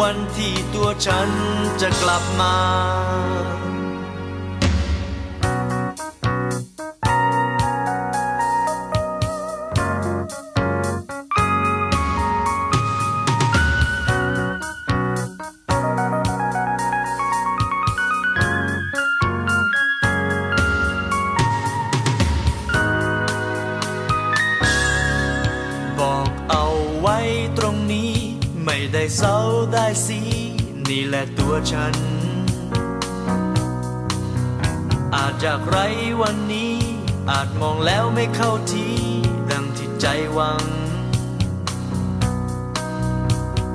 [0.00, 1.28] วันที่ตัวฉัน
[1.80, 35.80] จะกลับมาาจากไร
[36.22, 36.76] วันนี้
[37.30, 38.88] อาจมองแล้วไม่เข้าที
[39.50, 40.64] ดังที่ใจหวัง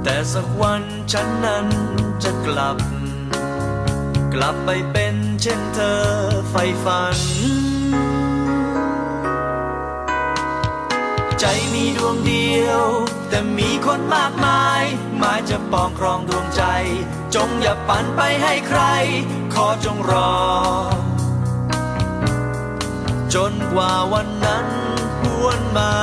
[0.03, 1.67] แต่สักวันฉันนั้น
[2.23, 2.77] จะกลับ
[4.33, 6.01] กลับไปเป็นเช่นเธอ
[6.49, 7.17] ไฟฝัน
[11.39, 12.83] ใจมีดวงเดียว
[13.29, 14.83] แต่มีคนมากมาย
[15.17, 16.63] หมายจะปองครองดวงใจ
[17.35, 18.81] จงอย่าปันไปให้ใคร
[19.53, 20.33] ขอจงรอ
[23.35, 24.67] จนกว่าวันนั้น
[25.23, 25.93] หวนมา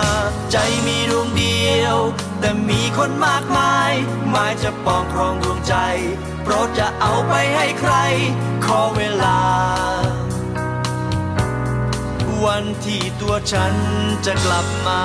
[0.52, 0.56] ใจ
[0.86, 1.98] มีดวงเดียว
[2.40, 3.92] แต่มีคนมากมาย
[4.30, 5.74] หมายจะปองครองดวงใจ
[6.42, 7.92] โปรดจะเอาไปให้ใคร
[8.64, 9.38] ขอเวลา
[12.44, 13.74] วันที่ตัวฉัน
[14.26, 15.02] จะกลับมา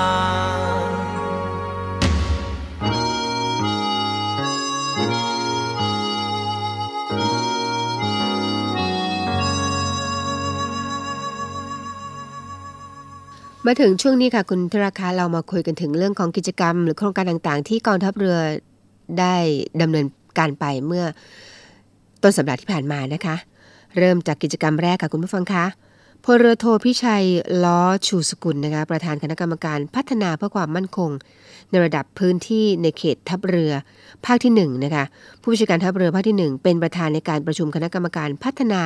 [13.67, 18.37] มาถึงช่วงนี้ค่ะคุณธราคาเรามาคุยกันถึงเรื่องของกิจกรรม หรือโครงการต่างๆ ที่กองทัพเรือ
[19.19, 19.35] ได้
[19.81, 20.05] ดำเนิน
[20.37, 21.05] การไปเมื่อ
[22.23, 23.35] ต้นสัปดาห์ที่ผ่านมานะคะ
[23.97, 25.65] เริ่มจากกิจกรรมแรกค่ะคุณผู้ฟังคะ
[26.25, 27.25] พลเรือโทพิชัย
[27.63, 31.09] ล้อชูสกุลนะคะประธานคณะกรรมการพัฒนาเพื่อความมั่นคง
[31.69, 33.71] ในระดับพื้นที่ในเขตทัพเรือ
[34.25, 35.03] ภาคที่1นะคะ
[35.41, 38.81] ผู้บัญชาการทัพเรือภาคที่ 1 เป็นประธานในการประชุมคณะกรรมการพัฒนา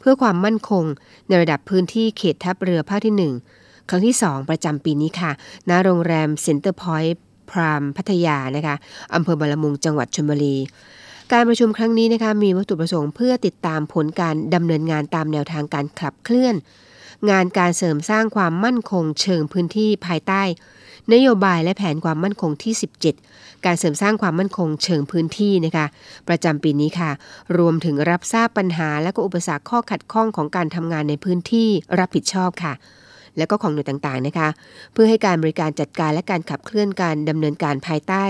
[0.00, 0.84] เพื่อความมั่นคง
[1.28, 5.30] ในระดับพื้นที่เขตทัพเรือภาคที่ 1 ครั้งที่ 2 ประจำปีนี้ค่ะ
[5.68, 8.76] ณ โรงแรมเซ็นเตอร์พอยต์ไพรม์พัทยานะคะ
[9.14, 10.56] อำเภอบางละมุงจังหวัดชลบุรี
[11.32, 16.54] การประชุมครั้งนี้นะคะมีวัตถุประสงค์เพื่อติดตามผลการดำเนินงานตามแนวทางการขับเคลื่อน
[17.30, 20.42] งานการเสริมสร้างความมั่นคงเชิงพื้นที่ภายใต้
[21.12, 22.74] นโยบายและแผนความมั่นคงที่
[23.18, 25.86] 17 การเสริมสร้างความมั่นคงเชิงพื้นที่นะคะ
[26.28, 27.10] ประจำปีนี้ค่ะ
[27.58, 31.68] รวมถึงรับทราบปัญหาและก็อุปสรรคข้อขัดข้องของการทำงานในพื้นที่
[31.98, 32.72] รับผิดชอบค่ะ
[33.38, 34.48] และก็ของหน่วยต่างๆนะคะ
[34.92, 38.24] เพื่อให้การบริการจัดการและการขับเคลื่อนการดำเนินการภายใต้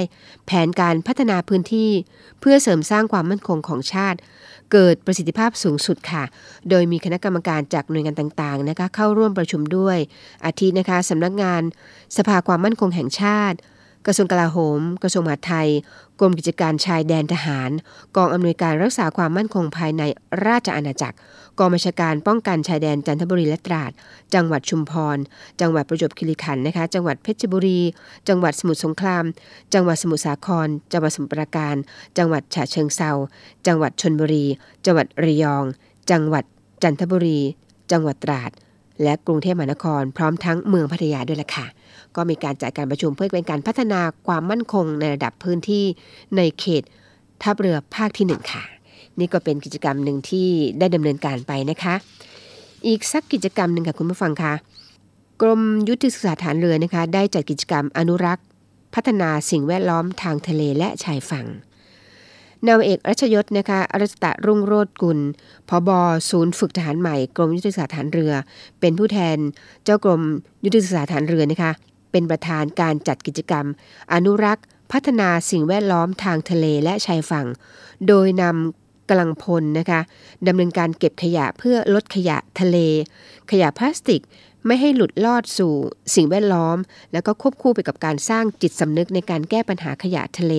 [0.47, 1.91] แผนการพัฒนาพื้นที่
[2.41, 4.19] เพื่อเสริมสร้างความมั่นคงของชาติ
[4.73, 6.25] เกิดประสิทธิภาพสูงสุดค่ะ
[6.71, 9.99] โดยมีคณะกรรมการจากหน่วยงานต่างๆนะคะเข้าร่วมประชุมด้วย
[10.45, 11.63] อาทินะคะสำนักงาน
[12.17, 13.59] สภาความมั่นคงแห่งชาติ
[14.11, 15.69] กระทรวงกลาโหม กระทรวงมหาดไทย
[16.21, 17.71] กรมกิจการชายแดนทหาร
[18.17, 20.03] กองอำนวยการรักษาความมั่นคงภายใน
[20.47, 21.17] ราชอาณาจักร
[21.59, 23.91] กองบัญชาการป้องกันชายแดนจันทบุรีและตราด
[24.35, 25.19] จังหวัดชุมพร
[25.61, 27.81] จังหวัดประจวบคีรีขันธ์นะคะ จังหวัดเพชรบุรี
[28.29, 29.25] จังหวัดสมุทรสงคราม
[29.75, 31.77] จังหวัดสมุทรสาคร จังหวัดสมุทรปราการ
[32.19, 33.13] จังหวัดฉะเชิงเซา
[33.67, 34.45] จังหวัดชนบุรี
[34.85, 35.65] จังหวัดระยอง
[36.11, 36.45] จังหวัด
[36.83, 37.41] จันทบุรี
[37.93, 38.51] จังหวัดตราด
[39.03, 41.67] และกรุงเทพมหานคร พร้อมทั้งเมืองพัทยาด้วยล่ะค่ะ
[42.19, 45.85] ก็มีการจัดการประชุมเพื่อเป็นการพัฒนาความมั่นคงในระดับพื้นที่
[46.37, 46.83] ในเขต
[47.43, 48.62] ทัพเรือภาคที่หนึ่งค่ะ
[49.19, 50.49] นี่ก็เป็นกิจกรรมหนึ่งที่
[50.79, 51.95] ได้ดำเนินการไปนะคะ
[52.87, 54.55] อีกสักกิจกรรมหนึ่งค่ะคุณผู้ฟังคะ
[55.43, 58.45] กรมยุทธศึกษาฐานเรือนะคะ ได้จัดกิจกรรมอนุรักษ์
[58.95, 61.47] พัฒนาสิ่งแวดล้อมทางทะเลและชายฝั่ง
[62.66, 65.19] นาวเอกรัชยศนะคะอรัชตะรุ่งโรจน์กุล
[65.69, 65.91] พบ
[66.31, 68.33] ศูนย์ฝึกทหารใหม่กรมยุทธศึกษาฐานเรือ
[68.81, 69.37] เป็นผู้แทน
[69.85, 70.23] เจ้ากรม
[70.64, 71.73] ยุทธศึกษาฐานเรือนะคะ
[72.11, 73.67] เป็นประธานการจัดกิจกรรม
[74.13, 77.47] อนุรักษ์ พัฒนาสิ่งแวดล้อมทางทะเลและชายฝั่ง
[78.09, 80.01] โดยนำกำลังพลนะคะ
[80.47, 82.79] ดำเนินการเก็บขยะเพื่อลดขยะทะเล
[83.51, 84.23] ขยะพลาสติก
[84.67, 85.73] ไม่ให้หลุดลอดสู่
[86.15, 86.77] สิ่งแวดล้อม
[87.13, 90.55] แล้วก็ควบคู่ไปกับการสร้างจิตสำนึกในการแก้ปัญหาขยะทะเล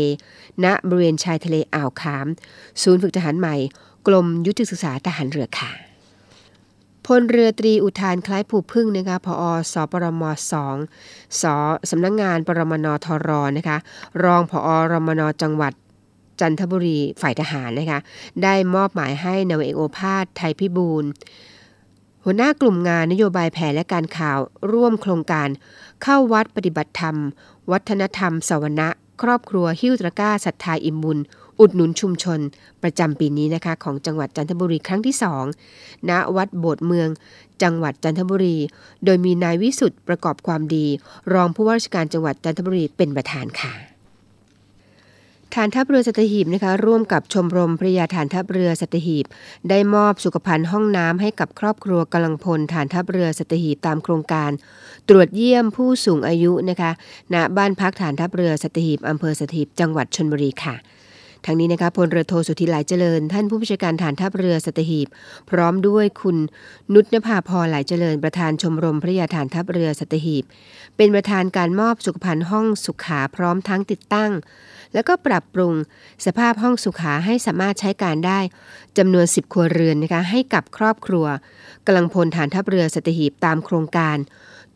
[0.64, 2.28] ณบริเวณชายทะเลอ่าวขาม
[2.82, 3.56] ศูนย์ฝึกทหารใหม่
[4.08, 5.89] กรมยุทธศึกษาทหารเรือค่ะ
[7.14, 9.44] พลเรือตรีอุทานคล้ายผูพึ่งนะคะพอ
[9.74, 10.76] สปรมสอง
[11.42, 11.44] ส
[11.90, 13.78] สำนักงงานปรมนทรนะคะ
[14.24, 15.74] รองผอรมนจังหวัด
[16.40, 18.00] จันทบุรีฝ่ายทหารนะคะ
[18.44, 21.04] ได้มอบหมายให้นาวเอกโอภาสไทยพิบูล
[22.24, 24.40] หัวหน้ากลุ่มงานนโยบายแผนและการข่าว
[24.72, 25.50] ร่วมโครงการ
[26.04, 27.16] เข้าวัดปฏิบัติธรรม
[27.72, 28.90] วัฒนธรรมสวนะ
[29.22, 31.20] ครอบครัวหิ้วตระก้าศรัทธาอิมบุญ
[31.60, 32.40] อุดหนุนชุมชน
[32.84, 35.44] ประจำปีนี้นะคะของจังหวัดจันทบุรีครั้งที่สอง
[36.10, 37.10] ณวัดโบสถ์เมือง
[37.64, 38.58] จังหวัดจันทบุรี
[39.06, 40.86] โดยมีนายวิสุทธ์ประกอบความดี
[41.34, 43.74] รองผู้ว่าราชการจังหวัดจันทบุรีเป็นประธานค่ะ
[45.56, 49.26] ฐานทัพเรือสัตหีบนะคะร่วมกับชมรมพระยาฐานทัพเรือสัตหีบ
[49.70, 54.52] ได้มอบสุขภัณฑ์ห้องน้ำให้กับครอบครัวกำลังพลฐานทัพเรือสัตหีบตามโครงการ
[55.10, 56.92] ตรวจเยี่ยมผู้สูงอายุนะคะ
[57.34, 60.76] ณบ้านพักฐานทัพเรือสัตหีบอำเภอสัตหีบจังหวัดชนบุรีค่ะ
[61.46, 65.08] ทั้งนี้นะคะพลเรือโทสุธิหลายเจริญ ท่านผู้บัญชาการฐานทัพเรือสัตหีบ
[65.50, 66.38] พร้อมด้วยคุณ
[66.94, 70.44] นุชนภาพรหลายเจริญ ประธานชมรมพระยาฐานทัพเรือสัตหีบ
[70.98, 74.32] เป็นประธานการมอบสุขภัณฑ์ห้องสุขาพร้อมทั้งติดตั้ง
[74.94, 75.74] แล้วก็ปรับปรุง
[76.26, 78.40] สภาพห้องสุขาให้สามารถใช้การได้
[78.98, 81.26] จำนวน 10 ครัวเรือนนะคะให้กับครอบครัว
[81.86, 84.18] กำลังพลฐานทัพเรือสัตหีบตามโครงการ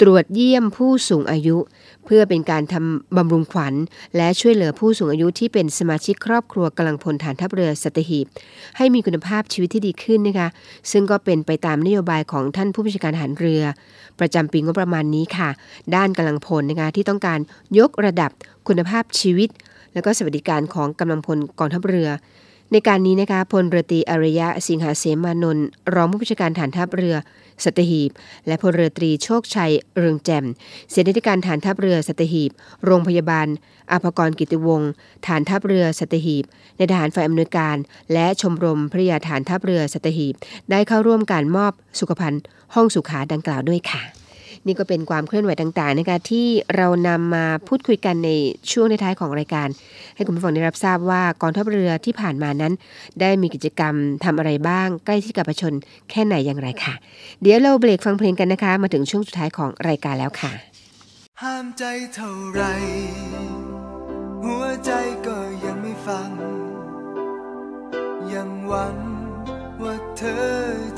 [0.03, 1.57] ตรวจเยี่ยมผู้สูงอายุ
[2.05, 3.73] เพื่อเป็นการทำบำรุงขวัญ
[4.17, 8.25] และช่วยเหลือผู้สูงอายุที่เป็นสมาชิกครอบครัวกำลังพลฐานทัพเรือสัตหีบ
[8.77, 10.47] ให้มีคุณภาพชีวิตที่ดีขึ้นนะคะ
[10.91, 13.63] ซึ่งก็เป็นไปตามนโยบายของท่านผู้บัญชาการทหารเรือ
[14.19, 15.49] ประจำปีงบประมาณนี้ค่ะ
[15.95, 17.39] ด้านกำลังพลนะคะที่ต้องการ
[17.79, 18.31] ยกระดับ
[18.67, 19.49] คุณภาพชีวิต
[19.93, 22.09] และก็สวัสดิการของกำลังพลกองทัพเรือ
[22.75, 27.15] ในการนี้นะคะพลเรือตรีอารยะสิงหาเสมานนท์รองผู้บัญชาการฐานทัพเรือ
[27.63, 28.11] สัตหีบ
[28.47, 30.45] และพลเรือตรีโชคชัยเรืองแจ่ม
[30.91, 32.51] เสนาธิการฐานทัพเรือสัตหีบ
[32.85, 33.47] โรงพยาบาล
[33.91, 34.91] อภกรกิติวงศ์
[35.27, 36.45] ฐานทัพเรือสัตหีบ
[36.77, 37.77] ในทหารฝ่ายอำนวยการ
[38.13, 40.33] และชมรมพระยาฐานทัพเรือสัตหีบ
[40.71, 42.41] ได้เข้าร่วมการมอบสุขภัณฑ์
[42.75, 44.22] ห้องสุขาดังกล่าวด้วยค่ะ
[44.67, 48.29] นี่ก็เป็นความเคลื่อนไหวต่างๆนะคะที่เรานำมาพูดคุยกันใน
[48.71, 49.67] ช่วงในท้ายของรายการ
[50.15, 52.73] ให้คุณผู้ฟังได้รับทราบว่ากองทัพเรือที่ผ่านมานั้น
[53.21, 53.93] ได้มีกิจกรรม
[54.23, 55.73] ทำอะไรบ้าง ใกล้ที่กับประชาชน
[56.09, 56.93] แค่ไหนอย่างไรค่ะ
[57.41, 60.51] เดี๋ยวเราเบรกฟังเพลงกันนะคะ มาถึงช่วงสุดท้ายของรายการแล้วค่ะ
[61.41, 61.83] ห้ามใจ
[62.15, 62.61] เท่าไร
[64.43, 64.91] หัวใจ
[65.27, 66.29] ก็ยังไม่ฟัง
[68.33, 68.95] ยังหวัง
[69.83, 70.43] ว่าเธอ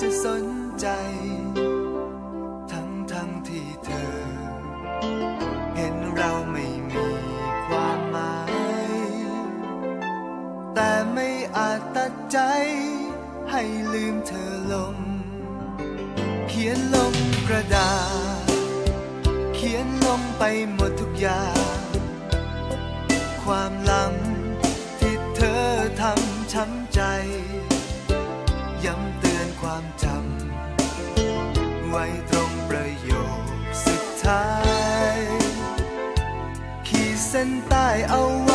[0.02, 0.46] จะสน
[0.80, 0.88] ใจ
[12.32, 12.40] ใจ
[13.52, 13.64] ให้
[13.94, 14.96] ลืมเธอลง
[16.50, 17.14] เขียนลง
[17.48, 17.94] กระดา
[18.48, 18.50] ษ
[19.56, 21.48] เขียนลงไปหมดทุกอย่า
[21.78, 21.80] ง
[23.44, 24.14] ความหลัง
[25.00, 25.66] ที่เธอ
[26.02, 27.02] ทำช้ำใจ
[28.86, 33.42] ย้ำเตือนความจำ ไว้ตรงประโยค
[33.86, 34.48] สุดท้า
[35.16, 35.18] ย
[36.88, 38.55] ขีดเส้นใต้เอาไว้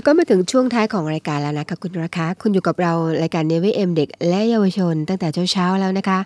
[0.00, 2.92] แล้วก็มาถึงช่วงท้ายของรายการแล้วนะคะคุณรักคะคุณอยู่กับเรา
[3.22, 6.18] รายการ Navy AM เด็กและเยาวชน ตั้งแต่เช้าๆแล้วนะคะ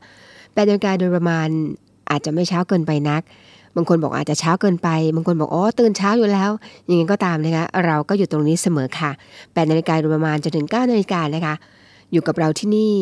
[0.53, 1.49] แปดนาฬิกาโดยประมาณ
[2.11, 3.22] อาจจะไม่เช้าเกินไปนัก
[3.77, 6.51] บางคนบอกอาจจะเช้าเกินไป บางคนบอกอ๋อตื่นเช้าอยู่แล้ว
[6.89, 9.11] ยังไงก็ตามนะคะเราก็อยู่ตรงนี้เสมอค่ะ
[9.53, 11.55] แปดนาฬิกาโดยประมาณจนถึงเก้านาฬิกานะคะ
[12.12, 12.93] อยู่กับเราที่นี่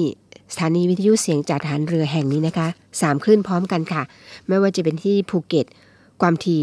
[0.53, 2.68] สถานีวิทยุเสียงจากทหารเรือแห่งนี้นะคะ
[3.01, 4.03] สามคลื่นพร้อมกันค่ะ
[4.49, 5.66] ไม่ว่าจะเป็นที่ภูเก็ต
[6.20, 6.61] ความถี่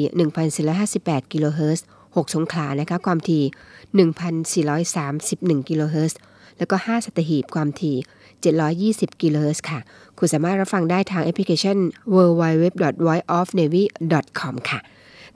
[0.66, 1.86] 1,458กิโลเฮิรตซ์
[2.16, 3.44] 6 สงขลานะคะความถี่
[5.62, 6.20] 1,431 กิโลเฮิรตซ์
[6.58, 7.98] แล้วก็ 5 สัตหีบความถี่
[9.14, 9.80] 720 กิโลเฮิรตซ์ค่ะ
[10.18, 11.78] คุณสามารถรับฟังได้ทางแอปพลิเคชัน
[12.16, 12.64] w w w
[13.08, 13.84] v o i c e o f n a v y
[14.40, 14.80] c o m ค่ะ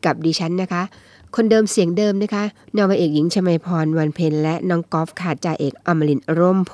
[0.05, 0.83] กับดิฉันนะคะ
[1.35, 2.43] คนเดิมเสียงเดิมนะคะ
[2.75, 6.71] นาวาเอกหญิงชมาพรวันเพ็ญและน้องกอล์ฟค่ะจ่าเอกอมรินร์ร่มโพธิ์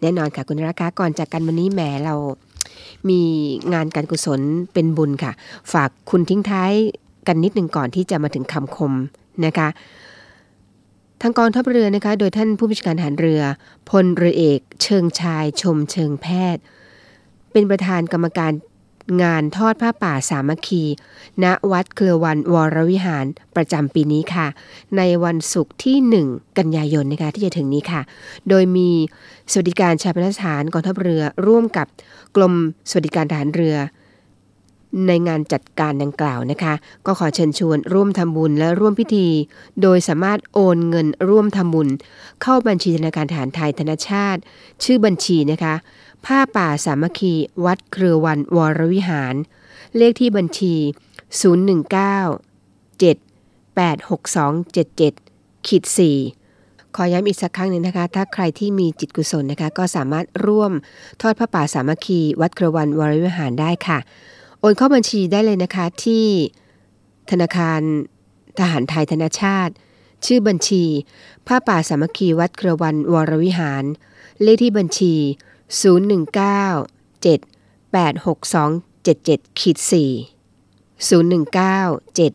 [0.00, 2.14] แน่นอนค่ะคุณรักคะก่อนจากกันวันนี้แหมเรา
[3.08, 3.20] มี
[3.72, 4.40] งานการกุศล
[4.72, 5.32] เป็นบุญค่ะ
[5.72, 6.72] ฝากคุณทิ้งท้าย
[7.26, 8.92] กันนิดหนึ่งก่อนที่จะมาถึงคำคม
[9.46, 9.68] นะคะ
[11.20, 13.42] ทางกองทัพเรือนะคะโดยท่านผู้บัญชาการทหารเรือ
[13.88, 16.62] พลเรือเอก เชิงชาย ชมเชิงแพทย์
[17.52, 18.52] เป็นประธานกรรมการ
[19.22, 20.84] งานทอดผ้าป่าสามัคคี
[21.42, 23.24] ณวัดเครือวันวรวิหาร
[23.56, 24.46] ประจำปีนี้ค่ะ
[24.96, 28.02] ในวันศุกร์ที่ 1 กันยายนนะคะที่จะถึงนี้ค่ะ
[28.48, 28.90] โดยมี
[29.50, 31.86] สวัสดิการชาปนสถานกองทัพเรือร่วมกับ
[32.36, 32.54] กรม
[32.90, 33.76] สวัสดิการทหารเรือ
[35.06, 36.74] ในงานจัดการดังกล่าวนะคะ
[37.06, 39.26] ก็ขอเชิญชวนร่วมทำบุญและร่วมพิธี
[39.82, 41.88] โดยสามารถโอนเงินร่วมทำบุญ
[42.42, 44.40] เข้าบัญชีธนาคารทหารไทยธนชาติ
[44.84, 45.74] ชื่อบัญชีนะคะ
[46.26, 47.34] ผ้าป่าสามัคคี
[47.64, 49.34] วัดเครือวันวรวิหาร
[49.96, 50.74] เลขที่บัญชี
[51.40, 53.16] 019 7
[53.76, 60.72] 8 6 2 7 7ขีด4ขอย้ำอีกสักครั้งหนึ่งนะคะ ถ้าใครที่มีจิตกุศลนะคะ ก็สามารถร่วม
[61.20, 63.98] ทอดผ้าป่าสามัคคี วัดเครวันวรวิหารได้ค่ะ
[64.64, 66.26] โอนเข้าบัญชีได้เลยนะคะที่
[67.30, 67.80] ธนาคาร
[68.58, 69.72] ทหารไทยธนชาติ
[70.26, 70.84] ชื่อบัญชี
[71.46, 73.84] ผ้าป่าสามัคคีวัดเครือวันวรวิหาร
[74.42, 75.14] เลขที่บัญชี
[75.80, 77.40] 019 7
[77.94, 79.90] 8 6 2 7 7ขีด4
[81.08, 82.32] 019 7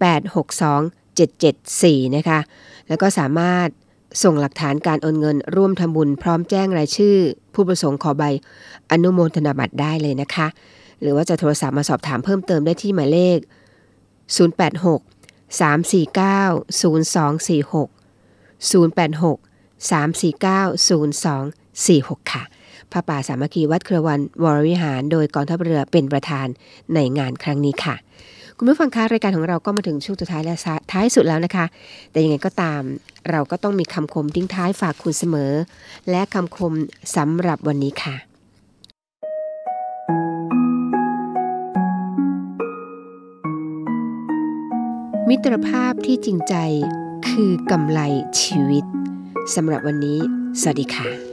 [0.00, 2.40] 8 6 2 7 7 4 นะคะ
[2.88, 3.68] แล้วก็สามารถ
[4.22, 7.16] ส่งหลักฐานการโอนเงินร่วมทำบุญพร้อมแจ้งรายชื่อ
[7.54, 8.24] ผู้ประสงค์ขอใบ
[8.90, 10.48] อนุโมทนาบัตรได้เลยนะคะ
[11.02, 13.38] หรือว่าจะโทรศัพท์มาสอบถามเพิ่มเติมได้ที่หมายเลข
[14.28, 17.88] 086 349 0246
[18.70, 22.42] 086 349 0246 ค่ะ
[22.92, 26.46] พระป่าสามัคคีวัดเครือวันวรวิหาร โดยกองทัพเรือเป็นประธาน
[26.94, 27.94] ในงานครั้งนี้ค่ะ
[28.56, 30.56] คุณผู้ฟังคะรายการของเราก็มาถึงช่วงสุดท้ายและ
[30.92, 31.64] ท้ายสุดแล้วนะคะ
[32.10, 32.80] แต่ยังไงก็ตาม
[33.30, 35.52] เราก็ต้องมีคำคมทิ้งท้ายฝากคุณเสมอ
[36.10, 36.72] และคำคม
[37.16, 38.14] สำหรับวันนี้ค่ะ
[45.30, 46.54] มิตรภาพที่จริงใจ
[47.28, 48.00] คือกำไร
[48.42, 48.84] ชีวิต
[49.54, 50.18] สำหรับวันนี้
[50.60, 51.29] สวัสดีค่ะ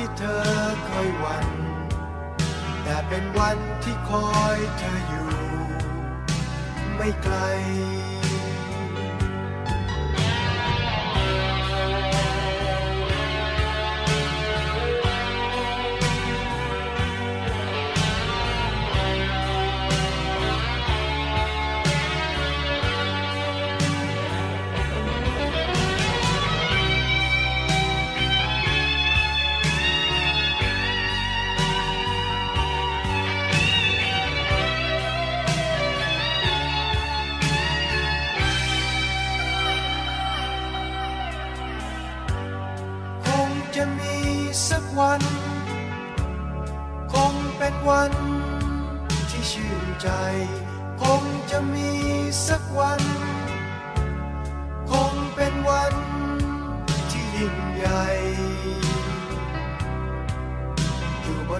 [0.00, 0.42] ที่เธอ
[0.88, 1.46] คอยหวัน
[2.82, 5.30] แต่เป็นวันที่คอยเธออยู่
[6.96, 7.36] ไม่ไกล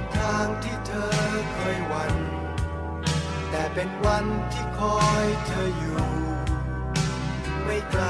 [0.01, 1.13] นทางที่เธอ
[1.53, 2.15] เคยวัน
[3.51, 6.07] แต่เป็นวันที่คอยเธออยู่
[7.65, 8.03] ไม่ไกล